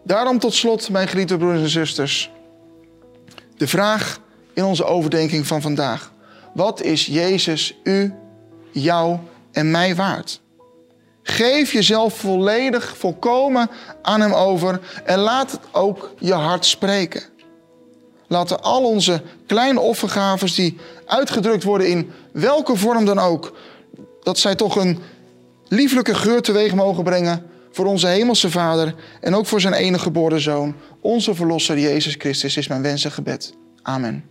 Daarom 0.04 0.38
tot 0.38 0.54
slot, 0.54 0.90
mijn 0.90 1.08
geliefde 1.08 1.36
broeders 1.36 1.62
en 1.62 1.68
zusters, 1.68 2.30
de 3.56 3.68
vraag 3.68 4.20
in 4.54 4.64
onze 4.64 4.84
overdenking 4.84 5.46
van 5.46 5.62
vandaag. 5.62 6.12
Wat 6.54 6.82
is 6.82 7.06
Jezus 7.06 7.76
u, 7.82 8.14
jou 8.72 9.18
en 9.52 9.70
mij 9.70 9.94
waard? 9.94 10.40
Geef 11.22 11.72
jezelf 11.72 12.14
volledig, 12.14 12.96
volkomen 12.96 13.70
aan 14.02 14.20
Hem 14.20 14.32
over 14.32 14.80
en 15.04 15.18
laat 15.18 15.50
het 15.50 15.60
ook 15.72 16.14
je 16.18 16.34
hart 16.34 16.64
spreken. 16.64 17.29
Laten 18.30 18.62
al 18.62 18.84
onze 18.84 19.22
kleine 19.46 19.80
offergaves 19.80 20.54
die 20.54 20.76
uitgedrukt 21.06 21.62
worden 21.62 21.88
in 21.88 22.10
welke 22.32 22.76
vorm 22.76 23.04
dan 23.04 23.18
ook, 23.18 23.56
dat 24.22 24.38
zij 24.38 24.54
toch 24.54 24.76
een 24.76 24.98
lieflijke 25.68 26.14
geur 26.14 26.42
teweeg 26.42 26.74
mogen 26.74 27.04
brengen 27.04 27.46
voor 27.70 27.86
onze 27.86 28.06
hemelse 28.06 28.50
Vader 28.50 28.94
en 29.20 29.34
ook 29.34 29.46
voor 29.46 29.60
zijn 29.60 29.74
enige 29.74 30.02
geboren 30.02 30.40
Zoon, 30.40 30.74
onze 31.00 31.34
Verlosser 31.34 31.78
Jezus 31.78 32.14
Christus, 32.18 32.56
is 32.56 32.68
mijn 32.68 32.82
wens 32.82 33.04
en 33.04 33.12
gebed. 33.12 33.54
Amen. 33.82 34.24